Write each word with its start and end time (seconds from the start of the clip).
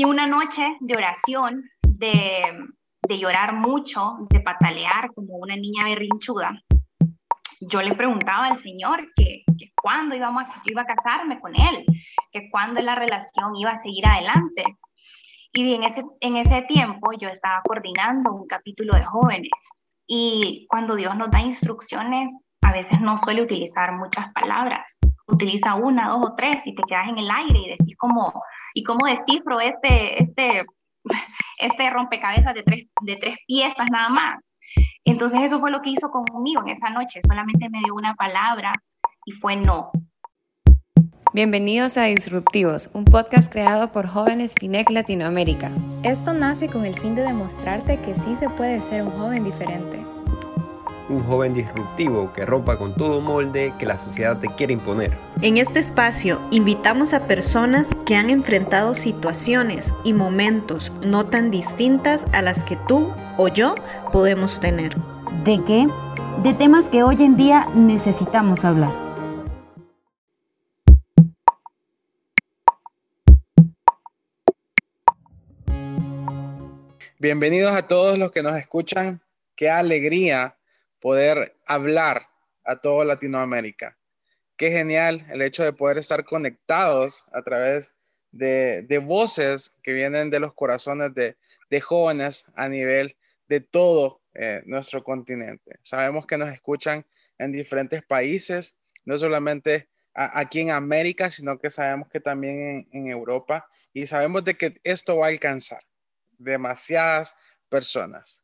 Y 0.00 0.04
una 0.04 0.26
noche 0.26 0.78
de 0.80 0.94
oración, 0.96 1.62
de, 1.82 3.18
llorar 3.18 3.52
mucho, 3.52 4.16
de 4.30 4.40
patalear 4.40 5.12
como 5.14 5.36
una 5.36 5.56
niña 5.56 5.84
berrinchuda, 5.84 6.58
yo 7.60 7.82
le 7.82 7.94
preguntaba 7.94 8.46
al 8.46 8.56
Señor 8.56 9.12
que, 9.14 9.42
que 9.58 9.72
cuándo 9.76 10.14
iba 10.16 10.28
a 10.30 10.86
casarme 10.86 11.38
con 11.38 11.52
Él, 11.54 11.84
que 12.32 12.48
cuándo 12.50 12.80
la 12.80 12.94
relación 12.94 13.54
iba 13.56 13.72
a 13.72 13.76
seguir 13.76 14.06
adelante. 14.08 14.64
Y 15.52 15.74
en 15.74 15.82
ese, 15.82 16.02
en 16.20 16.38
ese 16.38 16.62
tiempo 16.62 17.12
yo 17.20 17.28
estaba 17.28 17.60
coordinando 17.62 18.32
un 18.32 18.46
capítulo 18.46 18.94
de 18.94 19.04
jóvenes 19.04 19.50
y 20.06 20.66
cuando 20.70 20.94
Dios 20.94 21.14
nos 21.14 21.30
da 21.30 21.42
instrucciones, 21.42 22.32
a 22.62 22.72
veces 22.72 23.02
no 23.02 23.18
suele 23.18 23.42
utilizar 23.42 23.92
muchas 23.92 24.32
palabras. 24.32 24.98
Utiliza 25.26 25.74
una, 25.74 26.08
dos 26.08 26.30
o 26.30 26.34
tres 26.36 26.56
y 26.64 26.74
te 26.74 26.84
quedas 26.84 27.10
en 27.10 27.18
el 27.18 27.30
aire 27.30 27.58
y 27.58 27.68
decís 27.68 27.98
como, 27.98 28.32
¿y 28.74 28.82
cómo 28.82 29.06
descifro 29.06 29.60
este, 29.60 30.22
este, 30.22 30.64
este 31.58 31.90
rompecabezas 31.90 32.54
de 32.54 32.62
tres, 32.62 32.88
de 33.02 33.16
tres 33.16 33.36
piezas 33.46 33.86
nada 33.90 34.08
más? 34.08 34.40
Entonces 35.04 35.40
eso 35.42 35.60
fue 35.60 35.70
lo 35.70 35.80
que 35.80 35.90
hizo 35.90 36.10
conmigo 36.10 36.62
en 36.62 36.68
esa 36.68 36.90
noche. 36.90 37.20
Solamente 37.26 37.68
me 37.68 37.80
dio 37.80 37.94
una 37.94 38.14
palabra 38.14 38.72
y 39.24 39.32
fue 39.32 39.56
no. 39.56 39.90
Bienvenidos 41.32 41.96
a 41.96 42.04
Disruptivos, 42.04 42.90
un 42.92 43.04
podcast 43.04 43.52
creado 43.52 43.92
por 43.92 44.08
jóvenes 44.08 44.54
FINEC 44.58 44.90
Latinoamérica. 44.90 45.70
Esto 46.02 46.32
nace 46.32 46.68
con 46.68 46.84
el 46.84 46.98
fin 46.98 47.14
de 47.14 47.22
demostrarte 47.22 48.00
que 48.00 48.14
sí 48.14 48.34
se 48.34 48.48
puede 48.48 48.80
ser 48.80 49.02
un 49.02 49.10
joven 49.10 49.44
diferente. 49.44 50.09
Un 51.10 51.24
joven 51.24 51.54
disruptivo 51.54 52.32
que 52.32 52.46
rompa 52.46 52.76
con 52.76 52.94
todo 52.94 53.20
molde 53.20 53.72
que 53.80 53.84
la 53.84 53.98
sociedad 53.98 54.38
te 54.38 54.46
quiere 54.46 54.74
imponer. 54.74 55.10
En 55.42 55.58
este 55.58 55.80
espacio 55.80 56.40
invitamos 56.52 57.14
a 57.14 57.26
personas 57.26 57.90
que 58.06 58.14
han 58.14 58.30
enfrentado 58.30 58.94
situaciones 58.94 59.92
y 60.04 60.12
momentos 60.12 60.92
no 61.04 61.26
tan 61.26 61.50
distintas 61.50 62.26
a 62.32 62.42
las 62.42 62.62
que 62.62 62.76
tú 62.86 63.12
o 63.38 63.48
yo 63.48 63.74
podemos 64.12 64.60
tener. 64.60 64.96
¿De 65.42 65.60
qué? 65.66 65.88
De 66.44 66.54
temas 66.54 66.88
que 66.88 67.02
hoy 67.02 67.16
en 67.24 67.36
día 67.36 67.66
necesitamos 67.74 68.64
hablar. 68.64 68.92
Bienvenidos 77.18 77.74
a 77.74 77.88
todos 77.88 78.16
los 78.16 78.30
que 78.30 78.44
nos 78.44 78.56
escuchan. 78.56 79.20
Qué 79.56 79.68
alegría 79.68 80.54
poder 81.00 81.56
hablar 81.66 82.22
a 82.64 82.76
toda 82.76 83.04
Latinoamérica. 83.04 83.96
Qué 84.56 84.70
genial 84.70 85.26
el 85.30 85.42
hecho 85.42 85.64
de 85.64 85.72
poder 85.72 85.98
estar 85.98 86.24
conectados 86.24 87.24
a 87.32 87.42
través 87.42 87.92
de, 88.30 89.02
voces 89.02 89.78
que 89.82 89.92
vienen 89.92 90.30
de 90.30 90.40
los 90.40 90.54
corazones 90.54 91.12
de, 91.14 91.80
jóvenes 91.80 92.50
a 92.54 92.68
nivel 92.68 93.16
de 93.48 93.60
todo 93.60 94.20
eh, 94.34 94.62
nuestro 94.66 95.02
continente. 95.02 95.78
Sabemos 95.82 96.26
que 96.26 96.36
nos 96.36 96.52
escuchan 96.52 97.04
en 97.38 97.52
diferentes 97.52 98.02
países, 98.04 98.76
no 99.04 99.18
solamente 99.18 99.88
aquí 100.14 100.60
en 100.60 100.70
América, 100.70 101.30
sino 101.30 101.58
que 101.58 101.70
sabemos 101.70 102.08
que 102.08 102.20
también 102.20 102.60
en, 102.60 102.88
en 102.92 103.06
Europa 103.10 103.66
y 103.92 104.06
sabemos 104.06 104.44
de 104.44 104.56
que 104.56 104.80
esto 104.84 105.16
va 105.16 105.26
a 105.26 105.30
alcanzar 105.30 105.80
demasiadas 106.38 107.34
personas. 107.68 108.42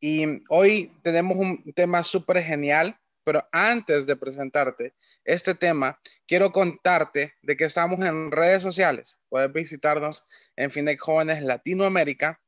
Y 0.00 0.42
hoy 0.48 0.92
tenemos 1.02 1.38
un 1.38 1.72
tema 1.74 2.02
súper 2.02 2.42
genial, 2.42 2.98
pero 3.24 3.48
antes 3.52 4.06
de 4.06 4.16
presentarte 4.16 4.92
este 5.24 5.54
tema, 5.54 5.98
quiero 6.26 6.52
contarte 6.52 7.34
de 7.42 7.56
que 7.56 7.64
estamos 7.64 8.04
en 8.04 8.30
redes 8.30 8.62
sociales. 8.62 9.18
Puedes 9.28 9.52
visitarnos 9.52 10.28
en 10.56 10.70
Finec 10.70 11.00
Jóvenes 11.00 11.42
Latinoamérica, 11.42 12.40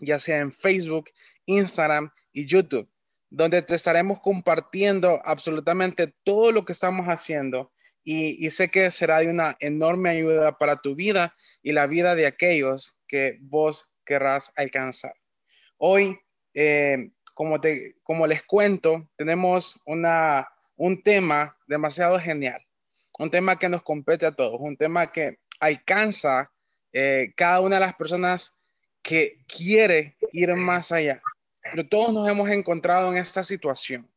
ya 0.00 0.18
sea 0.18 0.38
en 0.38 0.52
Facebook, 0.52 1.10
Instagram 1.46 2.10
y 2.32 2.46
YouTube, 2.46 2.90
donde 3.30 3.62
te 3.62 3.76
estaremos 3.76 4.20
compartiendo 4.20 5.22
absolutamente 5.24 6.12
todo 6.24 6.50
lo 6.50 6.64
que 6.64 6.72
estamos 6.72 7.06
haciendo 7.06 7.72
y, 8.04 8.44
y, 8.44 8.50
sé 8.50 8.68
que 8.68 8.90
será 8.90 9.20
de 9.20 9.30
una 9.30 9.56
enorme 9.60 10.10
ayuda 10.10 10.58
para 10.58 10.80
tu 10.80 10.96
vida 10.96 11.36
y 11.62 11.70
la 11.70 11.86
vida 11.86 12.16
de 12.16 12.26
aquellos 12.26 13.00
que 13.06 13.38
vos 13.40 13.94
querrás 14.04 14.52
alcanzar. 14.56 15.14
Hoy, 15.78 16.18
eh, 16.54 17.10
como, 17.34 17.60
te, 17.60 17.96
como 18.02 18.26
les 18.26 18.42
cuento, 18.42 19.08
tenemos 19.16 19.80
una, 19.86 20.48
un 20.76 21.02
tema 21.02 21.56
demasiado 21.66 22.18
genial, 22.18 22.64
un 23.18 23.30
tema 23.30 23.58
que 23.58 23.68
nos 23.68 23.82
compete 23.82 24.26
a 24.26 24.32
todos, 24.32 24.60
un 24.60 24.76
tema 24.76 25.10
que 25.12 25.38
alcanza 25.60 26.50
eh, 26.92 27.32
cada 27.36 27.60
una 27.60 27.76
de 27.76 27.80
las 27.80 27.94
personas 27.94 28.62
que 29.02 29.38
quiere 29.46 30.16
ir 30.32 30.54
más 30.54 30.92
allá. 30.92 31.22
Pero 31.62 31.88
todos 31.88 32.12
nos 32.12 32.28
hemos 32.28 32.48
encontrado 32.50 33.10
en 33.10 33.18
esta 33.18 33.44
situación. 33.44 34.08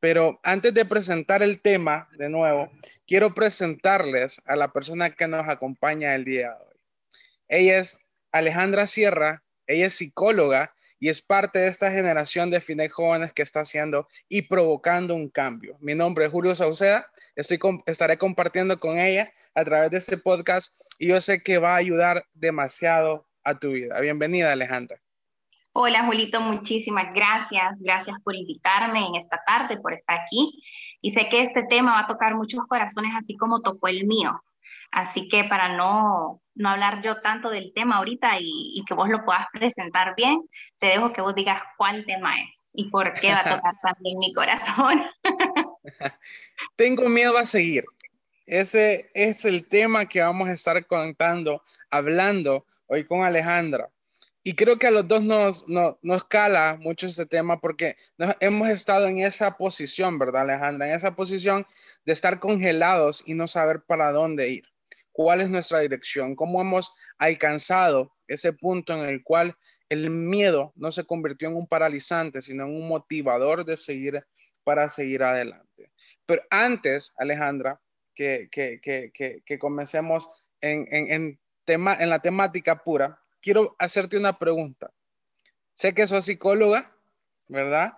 Pero 0.00 0.38
antes 0.42 0.72
de 0.74 0.84
presentar 0.84 1.42
el 1.42 1.60
tema 1.60 2.08
de 2.16 2.28
nuevo, 2.28 2.70
quiero 3.06 3.34
presentarles 3.34 4.40
a 4.46 4.54
la 4.54 4.72
persona 4.72 5.14
que 5.14 5.26
nos 5.26 5.48
acompaña 5.48 6.14
el 6.14 6.24
día 6.24 6.50
de 6.50 6.64
hoy. 6.64 6.80
Ella 7.48 7.78
es 7.78 8.06
Alejandra 8.30 8.86
Sierra, 8.86 9.42
ella 9.66 9.86
es 9.86 9.94
psicóloga 9.94 10.74
y 11.00 11.08
es 11.08 11.22
parte 11.22 11.58
de 11.58 11.68
esta 11.68 11.90
generación 11.90 12.50
de 12.50 12.60
fines 12.60 12.92
jóvenes 12.92 13.32
que 13.32 13.42
está 13.42 13.60
haciendo 13.60 14.08
y 14.28 14.42
provocando 14.42 15.14
un 15.14 15.28
cambio. 15.28 15.76
Mi 15.80 15.94
nombre 15.94 16.26
es 16.26 16.30
Julio 16.30 16.54
Sauceda, 16.54 17.06
estoy 17.36 17.58
estaré 17.86 18.18
compartiendo 18.18 18.78
con 18.80 18.98
ella 18.98 19.30
a 19.54 19.64
través 19.64 19.90
de 19.90 19.98
este 19.98 20.16
podcast 20.16 20.80
y 20.98 21.08
yo 21.08 21.20
sé 21.20 21.42
que 21.42 21.58
va 21.58 21.74
a 21.74 21.78
ayudar 21.78 22.24
demasiado 22.34 23.26
a 23.44 23.58
tu 23.58 23.72
vida. 23.72 24.00
Bienvenida, 24.00 24.52
Alejandra. 24.52 24.98
Hola, 25.72 26.04
Julito, 26.06 26.40
muchísimas 26.40 27.14
gracias. 27.14 27.76
Gracias 27.78 28.16
por 28.24 28.34
invitarme 28.34 29.06
en 29.06 29.14
esta 29.14 29.40
tarde, 29.46 29.76
por 29.76 29.92
estar 29.92 30.18
aquí. 30.20 30.60
Y 31.00 31.12
sé 31.12 31.28
que 31.28 31.42
este 31.42 31.62
tema 31.68 31.92
va 31.92 32.00
a 32.00 32.06
tocar 32.08 32.34
muchos 32.34 32.66
corazones, 32.66 33.12
así 33.16 33.36
como 33.36 33.60
tocó 33.60 33.86
el 33.86 34.04
mío. 34.04 34.42
Así 34.90 35.28
que 35.28 35.44
para 35.44 35.76
no, 35.76 36.42
no 36.54 36.68
hablar 36.70 37.02
yo 37.02 37.20
tanto 37.20 37.50
del 37.50 37.72
tema 37.74 37.96
ahorita 37.96 38.32
y, 38.40 38.82
que 38.86 38.94
vos 38.94 39.08
lo 39.08 39.24
puedas 39.24 39.46
presentar 39.52 40.14
bien, 40.16 40.42
te 40.78 40.88
dejo 40.88 41.12
que 41.12 41.20
vos 41.20 41.34
digas 41.34 41.62
cuál 41.76 42.04
tema 42.04 42.40
es 42.40 42.70
y 42.74 42.90
por 42.90 43.12
qué 43.14 43.32
va 43.32 43.40
a 43.40 43.56
tocar 43.56 43.74
también 43.82 44.18
mi 44.18 44.32
corazón. 44.34 45.02
Tengo 46.76 47.08
miedo 47.08 47.36
a 47.38 47.44
seguir. 47.44 47.84
Ese 48.46 49.10
es 49.14 49.44
el 49.44 49.68
tema 49.68 50.06
que 50.06 50.20
vamos 50.20 50.48
a 50.48 50.52
estar 50.52 50.86
contando, 50.86 51.62
hablando 51.90 52.64
hoy 52.86 53.04
con 53.04 53.22
Alejandra. 53.22 53.90
Y 54.42 54.54
creo 54.54 54.78
que 54.78 54.86
a 54.86 54.90
los 54.90 55.06
dos 55.06 55.22
nos, 55.22 55.68
nos, 55.68 55.96
nos 56.00 56.24
cala 56.24 56.78
mucho 56.80 57.06
ese 57.06 57.26
tema 57.26 57.60
porque 57.60 57.96
hemos 58.40 58.68
estado 58.68 59.06
en 59.06 59.18
esa 59.18 59.58
posición, 59.58 60.18
¿verdad, 60.18 60.42
Alejandra? 60.42 60.88
En 60.88 60.94
esa 60.94 61.14
posición 61.14 61.66
de 62.06 62.14
estar 62.14 62.38
congelados 62.38 63.22
y 63.26 63.34
no 63.34 63.46
saber 63.46 63.82
para 63.82 64.10
dónde 64.10 64.48
ir 64.48 64.64
cuál 65.18 65.40
es 65.40 65.50
nuestra 65.50 65.80
dirección, 65.80 66.36
cómo 66.36 66.60
hemos 66.60 66.94
alcanzado 67.18 68.14
ese 68.28 68.52
punto 68.52 68.94
en 68.94 69.00
el 69.00 69.24
cual 69.24 69.56
el 69.88 70.10
miedo 70.10 70.72
no 70.76 70.92
se 70.92 71.04
convirtió 71.04 71.48
en 71.48 71.56
un 71.56 71.66
paralizante, 71.66 72.40
sino 72.40 72.66
en 72.66 72.76
un 72.76 72.86
motivador 72.86 73.64
de 73.64 73.76
seguir 73.76 74.24
para 74.62 74.88
seguir 74.88 75.24
adelante. 75.24 75.90
Pero 76.24 76.42
antes, 76.50 77.12
Alejandra, 77.18 77.80
que, 78.14 78.48
que, 78.52 79.58
comencemos 79.58 80.44
en, 80.60 80.86
en, 80.92 81.40
tema, 81.64 81.96
en 81.98 82.10
la 82.10 82.20
temática 82.20 82.84
pura, 82.84 83.20
quiero 83.42 83.74
hacerte 83.80 84.16
una 84.16 84.38
pregunta. 84.38 84.92
Sé 85.74 85.94
que 85.94 86.06
sos 86.06 86.26
psicóloga, 86.26 86.96
¿verdad? 87.48 87.94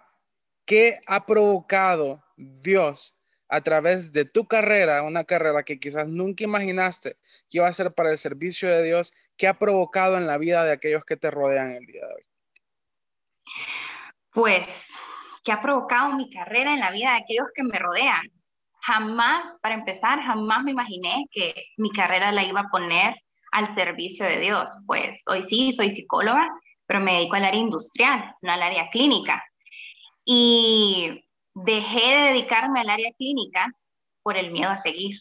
¿Qué 0.64 1.00
ha 1.06 1.26
provocado 1.26 2.24
Dios 2.38 3.19
a 3.50 3.60
través 3.62 4.12
de 4.12 4.24
tu 4.24 4.46
carrera, 4.46 5.02
una 5.02 5.24
carrera 5.24 5.64
que 5.64 5.80
quizás 5.80 6.08
nunca 6.08 6.44
imaginaste 6.44 7.16
que 7.50 7.58
iba 7.58 7.66
a 7.66 7.72
ser 7.72 7.92
para 7.92 8.10
el 8.10 8.18
servicio 8.18 8.68
de 8.68 8.84
Dios, 8.84 9.12
¿qué 9.36 9.48
ha 9.48 9.58
provocado 9.58 10.16
en 10.16 10.26
la 10.26 10.38
vida 10.38 10.64
de 10.64 10.72
aquellos 10.72 11.04
que 11.04 11.16
te 11.16 11.30
rodean 11.30 11.72
el 11.72 11.84
día 11.86 12.06
de 12.06 12.14
hoy? 12.14 12.22
Pues, 14.32 14.66
¿qué 15.44 15.52
ha 15.52 15.60
provocado 15.60 16.14
mi 16.14 16.30
carrera 16.30 16.74
en 16.74 16.80
la 16.80 16.92
vida 16.92 17.10
de 17.10 17.18
aquellos 17.18 17.48
que 17.54 17.64
me 17.64 17.78
rodean? 17.78 18.30
Jamás, 18.82 19.44
para 19.60 19.74
empezar, 19.74 20.22
jamás 20.22 20.62
me 20.62 20.70
imaginé 20.70 21.24
que 21.32 21.52
mi 21.76 21.90
carrera 21.90 22.32
la 22.32 22.44
iba 22.44 22.60
a 22.60 22.68
poner 22.68 23.14
al 23.52 23.74
servicio 23.74 24.24
de 24.24 24.38
Dios. 24.38 24.70
Pues 24.86 25.18
hoy 25.26 25.42
sí, 25.42 25.72
soy 25.72 25.90
psicóloga, 25.90 26.48
pero 26.86 27.00
me 27.00 27.14
dedico 27.14 27.34
al 27.34 27.44
área 27.44 27.60
industrial, 27.60 28.34
no 28.42 28.52
al 28.52 28.62
área 28.62 28.88
clínica. 28.90 29.44
Y 30.24 31.24
dejé 31.54 32.00
de 32.00 32.22
dedicarme 32.30 32.80
al 32.80 32.90
área 32.90 33.12
clínica 33.16 33.72
por 34.22 34.36
el 34.36 34.50
miedo 34.50 34.70
a 34.70 34.78
seguir, 34.78 35.16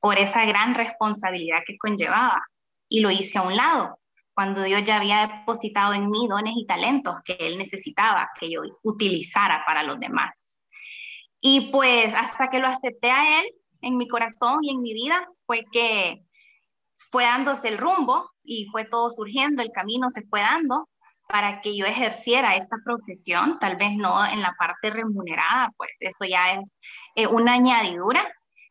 por 0.00 0.18
esa 0.18 0.44
gran 0.44 0.74
responsabilidad 0.74 1.62
que 1.66 1.78
conllevaba. 1.78 2.42
Y 2.88 3.00
lo 3.00 3.10
hice 3.10 3.38
a 3.38 3.42
un 3.42 3.56
lado, 3.56 3.98
cuando 4.34 4.62
Dios 4.62 4.84
ya 4.84 4.96
había 4.96 5.26
depositado 5.26 5.94
en 5.94 6.10
mí 6.10 6.26
dones 6.28 6.54
y 6.56 6.66
talentos 6.66 7.18
que 7.24 7.36
Él 7.38 7.56
necesitaba 7.56 8.30
que 8.38 8.50
yo 8.50 8.62
utilizara 8.82 9.64
para 9.64 9.82
los 9.82 9.98
demás. 9.98 10.60
Y 11.40 11.70
pues 11.70 12.14
hasta 12.14 12.50
que 12.50 12.58
lo 12.58 12.68
acepté 12.68 13.10
a 13.10 13.40
Él 13.40 13.46
en 13.80 13.96
mi 13.96 14.08
corazón 14.08 14.60
y 14.62 14.70
en 14.70 14.82
mi 14.82 14.94
vida, 14.94 15.28
fue 15.46 15.64
que 15.70 16.24
fue 17.10 17.24
dándose 17.24 17.68
el 17.68 17.78
rumbo 17.78 18.30
y 18.42 18.66
fue 18.66 18.84
todo 18.86 19.10
surgiendo, 19.10 19.62
el 19.62 19.70
camino 19.70 20.10
se 20.10 20.22
fue 20.22 20.40
dando 20.40 20.88
para 21.28 21.60
que 21.60 21.76
yo 21.76 21.86
ejerciera 21.86 22.56
esta 22.56 22.76
profesión, 22.84 23.58
tal 23.58 23.76
vez 23.76 23.96
no 23.96 24.24
en 24.24 24.42
la 24.42 24.54
parte 24.58 24.90
remunerada, 24.90 25.70
pues 25.76 25.92
eso 26.00 26.24
ya 26.24 26.54
es 26.54 26.76
eh, 27.14 27.26
una 27.26 27.54
añadidura, 27.54 28.26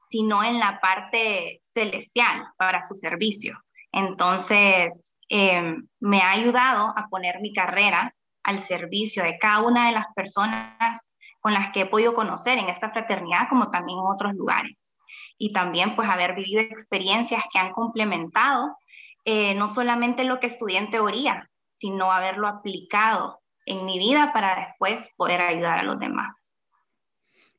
sino 0.09 0.43
en 0.43 0.59
la 0.59 0.79
parte 0.79 1.61
celestial 1.65 2.45
para 2.57 2.83
su 2.83 2.93
servicio. 2.95 3.57
Entonces, 3.91 5.19
eh, 5.29 5.75
me 5.99 6.21
ha 6.21 6.31
ayudado 6.31 6.93
a 6.95 7.07
poner 7.09 7.39
mi 7.41 7.53
carrera 7.53 8.13
al 8.43 8.59
servicio 8.59 9.23
de 9.23 9.37
cada 9.39 9.61
una 9.61 9.87
de 9.87 9.93
las 9.93 10.05
personas 10.15 10.99
con 11.39 11.53
las 11.53 11.71
que 11.71 11.81
he 11.81 11.85
podido 11.85 12.13
conocer 12.13 12.57
en 12.57 12.69
esta 12.69 12.91
fraternidad, 12.91 13.49
como 13.49 13.69
también 13.69 13.97
en 13.99 14.05
otros 14.05 14.33
lugares. 14.33 14.97
Y 15.37 15.51
también, 15.51 15.95
pues, 15.95 16.09
haber 16.09 16.35
vivido 16.35 16.61
experiencias 16.61 17.43
que 17.51 17.59
han 17.59 17.71
complementado 17.71 18.77
eh, 19.25 19.55
no 19.55 19.67
solamente 19.69 20.25
lo 20.25 20.39
que 20.39 20.47
estudié 20.47 20.77
en 20.77 20.91
teoría, 20.91 21.49
sino 21.83 22.13
haberlo 22.13 22.47
aplicado 22.47 23.41
en 23.65 23.85
mi 23.85 23.99
vida 23.99 24.31
para 24.31 24.67
después 24.67 25.09
poder 25.17 25.41
ayudar 25.41 25.79
a 25.79 25.83
los 25.83 25.99
demás. 25.99 26.55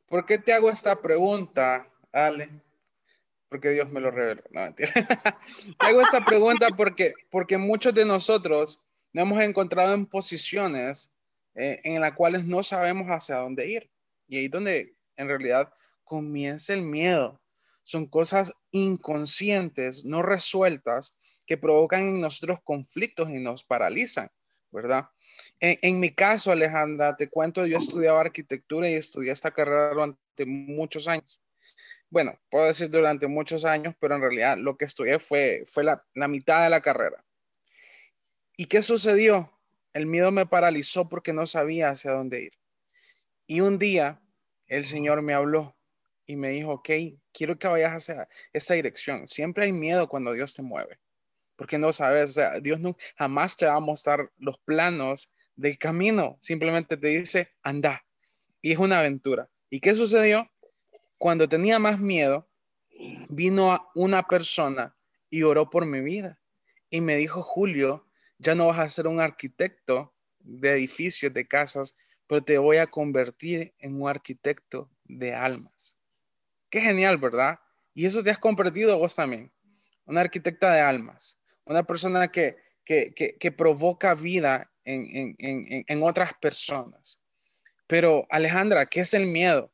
¿Por 0.07 0.25
qué 0.25 0.39
te 0.39 0.55
hago 0.55 0.71
esta 0.71 0.97
pregunta, 1.03 1.87
Ale? 2.11 2.49
Porque 3.51 3.69
Dios 3.69 3.91
me 3.91 4.01
lo 4.01 4.11
reveló. 4.11 4.43
No, 4.51 4.63
mentira. 4.63 4.91
te 5.79 5.87
hago 5.87 6.01
esta 6.01 6.25
pregunta 6.25 6.69
porque, 6.75 7.13
porque 7.31 7.59
muchos 7.59 7.93
de 7.93 8.07
nosotros 8.07 8.83
nos 9.13 9.25
hemos 9.25 9.43
encontrado 9.43 9.93
en 9.93 10.07
posiciones 10.07 11.15
eh, 11.55 11.83
en 11.85 12.01
las 12.01 12.15
cuales 12.15 12.47
no 12.47 12.63
sabemos 12.63 13.09
hacia 13.09 13.37
dónde 13.37 13.69
ir. 13.69 13.91
Y 14.27 14.39
ahí 14.39 14.45
es 14.47 14.51
donde 14.51 14.97
en 15.17 15.29
realidad 15.29 15.71
comienza 16.03 16.73
el 16.73 16.81
miedo. 16.81 17.43
Son 17.83 18.07
cosas 18.07 18.55
inconscientes, 18.71 20.07
no 20.07 20.23
resueltas, 20.23 21.19
que 21.47 21.57
provocan 21.57 22.09
en 22.09 22.21
nosotros 22.21 22.59
conflictos 22.63 23.31
y 23.31 23.35
nos 23.35 23.65
paralizan, 23.65 24.29
¿verdad? 24.71 25.09
En, 25.61 26.01
mi 26.01 26.11
caso, 26.11 26.53
Alejandra, 26.53 27.17
te 27.17 27.29
cuento, 27.29 27.67
yo 27.67 27.79
estudiaba 27.79 28.21
arquitectura 28.21 28.89
y 28.89 28.95
estudié 28.95 29.33
esta 29.33 29.51
carrera 29.51 29.91
durante 29.91 30.47
muchos 30.47 31.09
años. 31.09 31.41
Bueno, 32.11 32.39
puedo 32.51 32.67
decir 32.67 32.91
durante 32.91 33.27
muchos 33.27 33.65
años, 33.65 33.95
pero 33.99 34.15
en 34.15 34.23
realidad 34.23 34.57
lo 34.57 34.77
que 34.77 34.85
estudié 34.85 35.19
fue, 35.19 35.63
fue 35.67 35.85
la, 35.85 36.05
la 36.15 36.29
mitad 36.29 36.63
de 36.63 36.71
la 36.71 36.81
carrera. 36.81 37.25
¿Y 38.57 38.67
qué 38.67 38.83
sucedió? 38.83 39.51
El 39.93 40.07
miedo 40.07 40.31
me 40.31 40.47
paralizó 40.47 41.09
porque 41.09 41.33
no 41.33 41.47
sabía 41.47 41.91
hacia 41.91 42.13
dónde 42.13 42.43
ir. 42.43 42.53
Y 43.47 43.61
un 43.61 43.79
día 43.79 44.21
el 44.67 44.85
Señor 44.85 45.23
me 45.23 45.35
habló 45.35 45.77
y 46.27 46.37
me 46.37 46.51
dijo, 46.51 46.73
ok, 46.73 46.91
quiero 47.33 47.59
que 47.59 47.69
vayas 47.69 47.93
hacia 47.93 48.29
esta 48.53 48.75
dirección. 48.75 49.27
Siempre 49.27 49.65
hay 49.65 49.73
miedo 49.73 50.09
cuando 50.09 50.33
Dios 50.33 50.55
te 50.55 50.63
mueve 50.63 50.99
porque 51.57 51.79
no 51.79 51.93
sabes, 51.93 52.31
o 52.31 52.33
sea, 52.33 52.61
Dios 52.61 52.81
no, 52.81 52.97
jamás 53.17 53.57
te 53.57 53.67
va 53.67 53.77
a 53.77 53.81
mostrar 53.81 54.31
los 54.39 54.59
planos 54.59 55.33
del 55.57 55.79
camino, 55.79 56.39
simplemente 56.41 56.97
te 56.97 57.09
dice, 57.09 57.49
anda, 57.63 58.05
y 58.61 58.73
es 58.73 58.79
una 58.79 59.01
aventura. 59.01 59.49
¿Y 59.71 59.81
qué 59.81 59.95
sucedió? 59.95 60.51
Cuando 61.19 61.49
tenía 61.49 61.79
más 61.79 61.99
miedo, 62.01 62.49
vino 63.29 63.91
una 63.95 64.27
persona 64.27 64.97
y 65.31 65.43
oró 65.43 65.71
por 65.71 65.87
mi 65.87 66.01
vida 66.01 66.41
y 66.91 67.01
me 67.01 67.17
dijo, 67.17 67.43
Julio, 67.43 68.07
ya 68.39 68.55
no 68.55 68.67
vas 68.67 68.79
a 68.79 68.89
ser 68.89 69.07
un 69.07 69.21
arquitecto 69.21 70.15
de 70.39 70.73
edificios, 70.73 71.33
de 71.33 71.47
casas, 71.47 71.97
pero 72.27 72.43
te 72.43 72.59
voy 72.59 72.79
a 72.79 72.87
convertir 72.87 73.75
en 73.79 74.01
un 74.01 74.09
arquitecto 74.09 74.91
de 75.05 75.35
almas. 75.35 75.99
Qué 76.69 76.81
genial, 76.81 77.19
¿verdad? 77.19 77.61
Y 77.95 78.07
eso 78.07 78.23
te 78.23 78.31
has 78.31 78.39
convertido 78.39 78.99
vos 78.99 79.15
también, 79.15 79.53
una 80.05 80.21
arquitecta 80.21 80.73
de 80.73 80.81
almas 80.81 81.39
una 81.67 81.83
persona 81.83 82.29
que, 82.29 82.57
provoca 83.57 84.15
vida 84.15 84.71
en, 84.85 86.03
otras 86.03 86.35
personas. 86.41 87.23
Pero 87.87 88.27
Alejandra, 88.31 88.87
¿qué 88.87 89.01
es 89.01 89.15
el 89.15 89.27
miedo? 89.27 89.71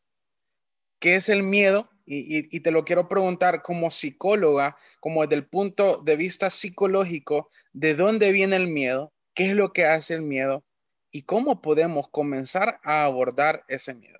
¿Qué 0.98 1.16
es 1.16 1.28
el 1.28 1.42
miedo? 1.42 1.90
Y, 2.04 2.56
y, 2.56 2.60
te 2.60 2.72
lo 2.72 2.84
quiero 2.84 3.06
preguntar 3.06 3.62
como 3.62 3.90
psicóloga, 3.90 4.76
como 4.98 5.22
desde 5.22 5.36
el 5.36 5.46
punto 5.46 5.98
de 5.98 6.16
vista 6.16 6.50
psicológico, 6.50 7.48
¿de 7.72 7.94
dónde 7.94 8.32
viene 8.32 8.56
el 8.56 8.66
miedo? 8.66 9.12
¿Qué 9.32 9.50
es 9.50 9.56
lo 9.56 9.72
que 9.72 9.86
hace 9.86 10.14
el 10.14 10.22
miedo? 10.22 10.64
¿Y 11.12 11.22
cómo 11.22 11.62
podemos 11.62 12.08
comenzar 12.08 12.80
a 12.82 13.04
abordar 13.04 13.64
ese 13.68 13.94
miedo? 13.94 14.18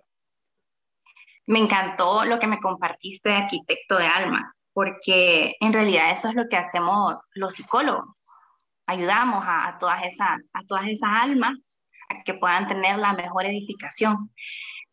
Me 1.46 1.58
encantó 1.58 2.24
lo 2.24 2.38
que 2.38 2.46
me 2.46 2.60
compartiste, 2.60 3.32
arquitecto 3.32 3.98
de 3.98 4.06
almas 4.06 4.60
porque 4.80 5.56
en 5.60 5.74
realidad 5.74 6.10
eso 6.10 6.30
es 6.30 6.34
lo 6.34 6.48
que 6.48 6.56
hacemos 6.56 7.18
los 7.34 7.54
psicólogos. 7.54 8.08
Ayudamos 8.86 9.44
a, 9.46 9.76
todas, 9.78 10.02
esas, 10.04 10.40
a 10.54 10.64
todas 10.66 10.86
esas 10.86 11.10
almas 11.12 11.78
a 12.08 12.22
que 12.24 12.32
puedan 12.32 12.66
tener 12.66 12.96
la 12.96 13.12
mejor 13.12 13.44
edificación. 13.44 14.30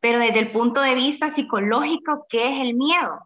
Pero 0.01 0.19
desde 0.19 0.39
el 0.39 0.51
punto 0.51 0.81
de 0.81 0.93
vista 0.93 1.29
psicológico, 1.29 2.25
¿qué 2.29 2.53
es 2.53 2.67
el 2.67 2.73
miedo? 2.73 3.17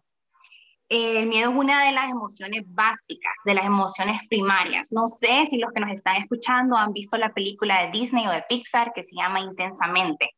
El 0.88 1.26
miedo 1.26 1.50
es 1.50 1.56
una 1.56 1.84
de 1.84 1.90
las 1.90 2.08
emociones 2.08 2.62
básicas, 2.68 3.34
de 3.44 3.54
las 3.54 3.64
emociones 3.64 4.20
primarias. 4.28 4.92
No 4.92 5.08
sé 5.08 5.46
si 5.50 5.58
los 5.58 5.72
que 5.72 5.80
nos 5.80 5.90
están 5.90 6.14
escuchando 6.22 6.76
han 6.76 6.92
visto 6.92 7.16
la 7.16 7.32
película 7.32 7.82
de 7.82 7.90
Disney 7.90 8.28
o 8.28 8.30
de 8.30 8.44
Pixar 8.48 8.92
que 8.94 9.02
se 9.02 9.16
llama 9.16 9.40
Intensamente. 9.40 10.30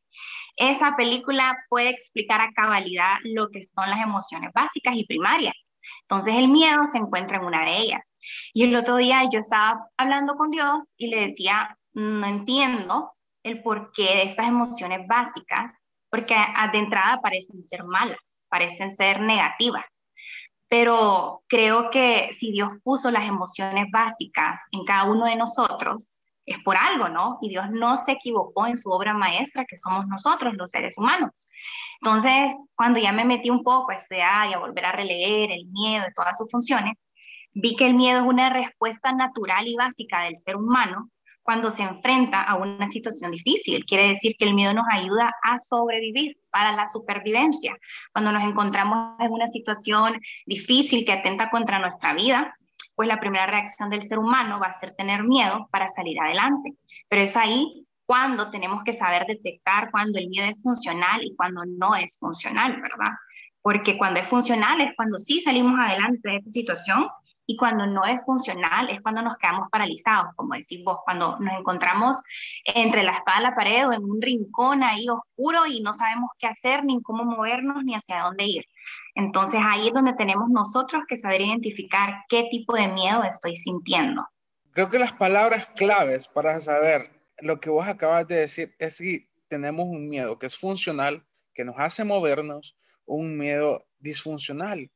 Esa 0.56 0.97
película 0.97 1.55
puede 1.69 1.91
explicar 1.91 2.41
a 2.41 2.50
cabalidad 2.53 3.17
lo 3.25 3.50
que 3.50 3.62
son 3.62 3.91
las 3.91 4.00
emociones 4.00 4.53
básicas 4.55 4.94
y 4.97 5.05
primarias. 5.05 5.55
Entonces 6.03 6.35
el 6.37 6.49
miedo 6.49 6.87
se 6.87 6.99
encuentra 6.99 7.39
en 7.39 7.45
una 7.45 7.65
de 7.65 7.79
ellas. 7.79 8.17
Y 8.53 8.65
el 8.65 8.77
otro 8.77 8.97
día 8.97 9.23
yo 9.31 9.39
estaba 9.39 9.89
hablando 9.97 10.37
con 10.37 10.51
Dios 10.51 10.81
y 10.97 11.09
le 11.09 11.27
decía, 11.27 11.77
no 11.93 12.27
entiendo 12.27 13.13
el 13.43 13.63
porqué 13.63 14.03
de 14.03 14.23
estas 14.25 14.49
emociones 14.49 15.07
básicas, 15.07 15.73
porque 16.11 16.35
de 16.73 16.79
entrada 16.79 17.21
parecen 17.21 17.63
ser 17.63 17.85
malas, 17.85 18.19
parecen 18.49 18.95
ser 18.95 19.21
negativas. 19.21 20.09
Pero 20.69 21.43
creo 21.47 21.91
que 21.91 22.31
si 22.39 22.53
Dios 22.53 22.71
puso 22.83 23.11
las 23.11 23.29
emociones 23.29 23.87
básicas 23.93 24.63
en 24.73 24.85
cada 24.85 25.05
uno 25.05 25.27
de 25.27 25.37
nosotros, 25.37 26.13
es 26.46 26.58
por 26.62 26.76
algo, 26.76 27.08
¿no? 27.08 27.38
Y 27.41 27.49
Dios 27.49 27.70
no 27.70 27.96
se 27.96 28.12
equivocó 28.12 28.67
en 28.67 28.76
su 28.76 28.91
obra 28.91 29.14
maestra, 29.14 29.64
que 29.64 29.76
somos 29.76 30.06
nosotros, 30.06 30.55
los 30.55 30.70
seres 30.70 30.96
humanos. 30.99 31.49
Entonces, 32.00 32.52
cuando 32.75 33.00
ya 33.00 33.12
me 33.12 33.25
metí 33.25 33.50
un 33.50 33.62
poco 33.62 33.93
a 33.93 33.94
estudiar 33.94 34.50
y 34.50 34.55
a 34.55 34.58
volver 34.58 34.85
a 34.85 34.93
releer 34.93 35.52
el 35.52 35.67
miedo 35.67 36.05
y 36.08 36.14
todas 36.14 36.37
sus 36.37 36.50
funciones, 36.50 36.94
vi 37.55 37.76
que 37.76 37.87
el 37.87 37.94
miedo 37.94 38.20
es 38.20 38.26
una 38.26 38.50
respuesta 38.50 39.12
natural 39.12 39.67
y 39.67 39.76
básica 39.76 40.23
del 40.23 40.37
ser 40.37 40.56
humano 40.56 41.11
cuando 41.42 41.71
se 41.71 41.83
enfrenta 41.83 42.40
a 42.40 42.57
una 42.57 42.88
situación 42.88 43.30
difícil. 43.30 43.85
Quiere 43.85 44.09
decir 44.09 44.35
que 44.38 44.47
el 44.47 44.54
miedo 44.54 44.73
nos 44.73 44.87
ayuda 44.90 45.30
a 45.42 45.59
sobrevivir 45.59 46.38
para 46.50 46.73
la 46.73 46.88
supervivencia. 46.88 47.76
Cuando 48.12 48.33
nos 48.33 48.42
encontramos 48.42 49.21
en 49.21 49.30
una 49.30 49.47
situación 49.49 50.21
difícil 50.47 51.04
que 51.04 51.12
atenta 51.12 51.50
contra 51.50 51.78
nuestra 51.78 52.14
vida, 52.14 52.54
pues 52.95 53.09
la 53.09 53.21
primera 53.21 53.47
reacción 53.47 53.91
del 53.91 54.03
ser 54.03 54.19
humano 54.19 54.61
va 54.61 54.69
a 54.69 54.79
ser 54.79 54.95
tener 54.95 55.25
miedo 55.25 55.69
para 55.71 55.89
salir 55.89 56.21
adelante. 56.21 56.75
Pero 57.09 57.23
es 57.23 57.37
ahí 57.37 57.87
cuando 58.07 58.51
tenemos 58.51 58.85
que 58.85 58.93
saber 58.93 59.27
detectar 59.27 59.91
cuando 59.91 60.19
el 60.19 60.29
miedo 60.29 60.49
es 60.49 60.63
funcional 60.63 61.23
y 61.25 61.35
cuando 61.37 61.65
no 61.65 61.95
es 61.95 62.19
funcional, 62.19 62.81
¿verdad? 62.81 63.13
Porque 63.63 63.97
cuando 63.97 64.21
es 64.21 64.29
funcional 64.29 64.81
es 64.81 64.95
cuando 64.95 65.19
sí 65.19 65.41
salimos 65.41 65.79
adelante 65.79 66.29
de 66.29 66.37
esa 66.37 66.51
situación 66.51 67.09
y 67.47 67.57
cuando 67.57 67.87
no 67.87 68.05
es 68.05 68.23
funcional 68.25 68.89
es 68.91 69.01
cuando 69.03 69.23
nos 69.23 69.37
quedamos 69.39 69.69
paralizados, 69.71 70.35
como 70.37 70.55
decís 70.55 70.83
vos, 70.85 70.99
cuando 71.05 71.39
nos 71.39 71.59
encontramos 71.59 72.17
entre 72.65 73.03
la 73.03 73.13
espada 73.13 73.41
y 73.41 73.43
la 73.43 73.55
pared 73.55 73.89
o 73.89 73.93
en 73.93 74.05
un 74.05 74.21
rincón 74.21 74.83
ahí 74.83 75.09
oscuro 75.09 75.67
y 75.67 75.81
no 75.81 75.93
sabemos 75.95 76.31
qué 76.39 76.47
hacer, 76.47 76.85
ni 76.85 77.03
cómo 77.03 77.25
movernos, 77.25 77.85
ni 77.85 77.95
hacia 77.95 78.23
dónde 78.23 78.45
ir. 78.45 78.65
Entonces 79.15 79.61
ahí 79.63 79.89
es 79.89 79.95
donde 79.95 80.15
tenemos 80.15 80.49
nosotros 80.49 81.03
que 81.09 81.17
saber 81.17 81.43
identificar 81.43 82.25
qué 82.29 82.49
tipo 82.51 82.75
de 82.75 82.89
miedo 82.89 83.23
estoy 83.25 83.57
sintiendo. 83.57 84.27
Creo 84.73 84.91
que 84.91 84.99
las 84.99 85.13
palabras 85.13 85.67
claves 85.77 86.27
para 86.27 86.59
saber 86.61 87.11
lo 87.39 87.61
que 87.61 87.71
vos 87.71 87.87
acabas 87.87 88.27
de 88.27 88.37
decir 88.37 88.75
es 88.79 88.97
si 88.97 89.29
tenemos 89.49 89.87
un 89.87 90.07
miedo 90.07 90.39
que 90.39 90.47
es 90.47 90.59
funcional, 90.59 91.25
que 91.53 91.65
nos 91.65 91.79
hace 91.79 92.05
movernos, 92.05 92.77
un 93.07 93.37
miedo 93.37 93.87
disfuncional, 93.99 94.91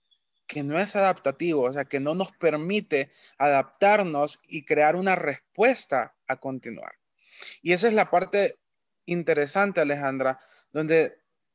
que 0.48 0.64
no 0.64 0.78
es 0.80 0.96
adaptativo, 0.96 1.62
o 1.62 1.72
sea, 1.72 1.84
que 1.84 2.00
no 2.00 2.14
nos 2.14 2.32
permite 2.32 3.12
adaptarnos 3.36 4.40
y 4.48 4.64
crear 4.64 4.96
una 4.96 5.14
respuesta 5.14 6.16
a 6.26 6.36
continuar. 6.36 6.94
Y 7.62 7.72
esa 7.72 7.86
es 7.86 7.94
la 7.94 8.10
parte 8.10 8.56
interesante, 9.04 9.80
Alejandra, 9.80 10.40
donde 10.72 11.12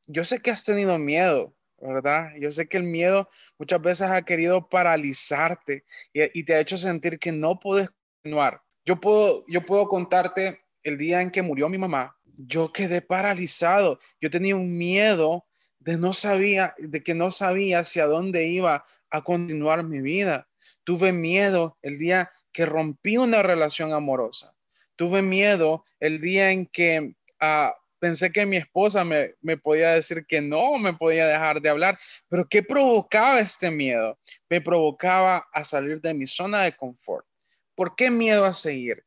yo 0.08 0.24
sé 0.24 0.40
que 0.40 0.52
has 0.52 0.64
tenido 0.64 0.98
miedo, 1.00 1.56
¿verdad? 1.80 2.32
Yo 2.40 2.52
sé 2.52 2.68
que 2.68 2.78
el 2.78 2.84
miedo 2.84 3.28
muchas 3.58 3.82
veces 3.82 4.10
ha 4.10 4.22
querido 4.22 4.70
paralizarte 4.70 5.84
y, 6.14 6.44
te 6.44 6.56
ha 6.56 6.60
hecho 6.60 6.78
sentir 6.78 7.20
que 7.20 7.32
no 7.32 7.60
puedes 7.60 7.90
continuar. 8.22 8.62
Yo 8.86 9.00
puedo, 9.00 9.44
yo 9.48 9.66
puedo 9.66 9.88
contarte 9.88 10.60
el 10.84 10.98
día 10.98 11.22
en 11.22 11.32
que 11.32 11.42
murió 11.42 11.68
mi 11.68 11.78
mamá. 11.78 12.16
Yo 12.36 12.72
quedé 12.72 13.02
paralizado. 13.02 14.00
Yo 14.22 14.30
tenía 14.30 14.56
un 14.56 14.78
miedo 14.78 15.46
de 15.84 15.98
no 15.98 16.14
sabía, 16.14 16.74
de 16.78 17.04
que 17.04 17.14
no 17.14 17.30
sabía 17.30 17.80
hacia 17.80 18.06
dónde 18.06 18.48
iba 18.48 18.86
a 19.10 19.22
continuar 19.22 19.84
mi 19.84 20.02
vida. 20.02 20.48
Tuve 20.84 21.12
miedo 21.12 21.78
el 21.82 22.00
día 22.00 22.32
que 22.52 22.66
rompí 22.66 23.18
una 23.18 23.44
relación 23.44 23.94
amorosa. 23.94 24.56
Tuve 24.96 25.22
miedo 25.22 25.84
el 26.00 26.22
día 26.22 26.52
en 26.52 26.68
que 26.68 27.16
ah, 27.40 27.74
pensé 28.00 28.32
que 28.32 28.46
mi 28.46 28.58
esposa 28.58 29.04
me, 29.04 29.36
me, 29.42 29.58
podía 29.58 29.92
decir 29.92 30.26
que 30.26 30.40
no, 30.42 30.78
me 30.78 30.94
podía 30.94 31.28
dejar 31.28 31.62
de 31.62 31.70
hablar. 31.70 31.98
Pero 32.30 32.48
¿qué 32.48 32.64
provocaba 32.64 33.40
este 33.40 33.70
miedo? 33.70 34.18
Me 34.50 34.62
provocaba 34.62 35.46
a 35.52 35.64
salir 35.66 36.00
de 36.00 36.14
mi 36.14 36.28
zona 36.28 36.64
de 36.64 36.76
confort. 36.76 37.26
¿Por 37.76 37.96
qué 37.96 38.10
miedo 38.10 38.46
a 38.46 38.54
seguir? 38.54 39.04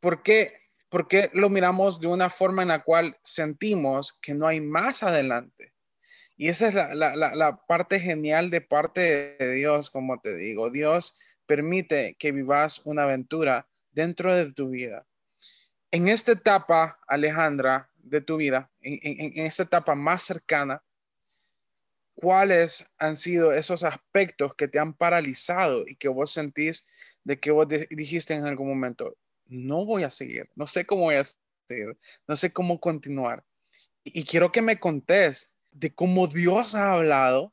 ¿Por 0.00 0.22
qué, 0.22 0.54
¿Por 0.88 1.06
qué 1.06 1.30
lo 1.34 1.50
miramos 1.50 2.00
de 2.00 2.08
una 2.08 2.30
forma 2.30 2.62
en 2.62 2.68
la 2.68 2.82
cual 2.82 3.16
sentimos 3.22 4.18
que 4.20 4.34
no 4.34 4.46
hay 4.46 4.60
más 4.60 5.02
adelante? 5.02 5.73
Y 6.36 6.48
esa 6.48 6.68
es 6.68 6.74
la, 6.74 7.60
parte 7.68 8.00
genial 8.00 8.50
de 8.50 8.60
parte 8.60 9.36
de 9.38 9.52
Dios, 9.52 9.90
como 9.90 10.20
te 10.20 10.34
digo. 10.34 10.70
Dios 10.70 11.16
permite 11.46 12.16
que 12.18 12.32
vivas 12.32 12.80
una 12.84 13.04
aventura 13.04 13.68
dentro 13.92 14.34
de 14.34 14.52
tu 14.52 14.70
vida. 14.70 15.06
En 15.92 16.08
esta 16.08 16.32
etapa, 16.32 16.98
Alejandra, 17.06 17.90
de 17.98 18.20
tu 18.20 18.36
vida, 18.36 18.70
en, 18.80 19.46
esta 19.46 19.62
etapa 19.62 19.94
más 19.94 20.22
cercana, 20.22 20.82
¿cuáles 22.14 22.92
han 22.98 23.14
sido 23.14 23.52
esos 23.52 23.84
aspectos 23.84 24.54
que 24.56 24.66
te 24.66 24.80
han 24.80 24.92
paralizado 24.92 25.86
y 25.86 25.94
que 25.96 26.08
vos 26.08 26.32
sentís 26.32 26.86
de 27.22 27.38
que 27.38 27.52
vos 27.52 27.68
dijiste 27.68 28.34
en 28.34 28.44
algún 28.44 28.68
momento, 28.68 29.16
no 29.46 29.84
voy 29.86 30.02
a 30.02 30.10
seguir, 30.10 30.50
no 30.56 30.66
sé 30.66 30.84
cómo 30.84 31.04
voy 31.04 31.16
a 31.16 31.24
seguir, 31.24 31.96
no 32.26 32.34
sé 32.34 32.52
cómo 32.52 32.80
continuar? 32.80 33.44
Y, 34.02 34.20
y 34.20 34.24
quiero 34.24 34.52
que 34.52 34.62
me 34.62 34.78
contés 34.78 35.53
de 35.74 35.94
cómo 35.94 36.26
Dios 36.26 36.74
ha 36.74 36.92
hablado 36.92 37.52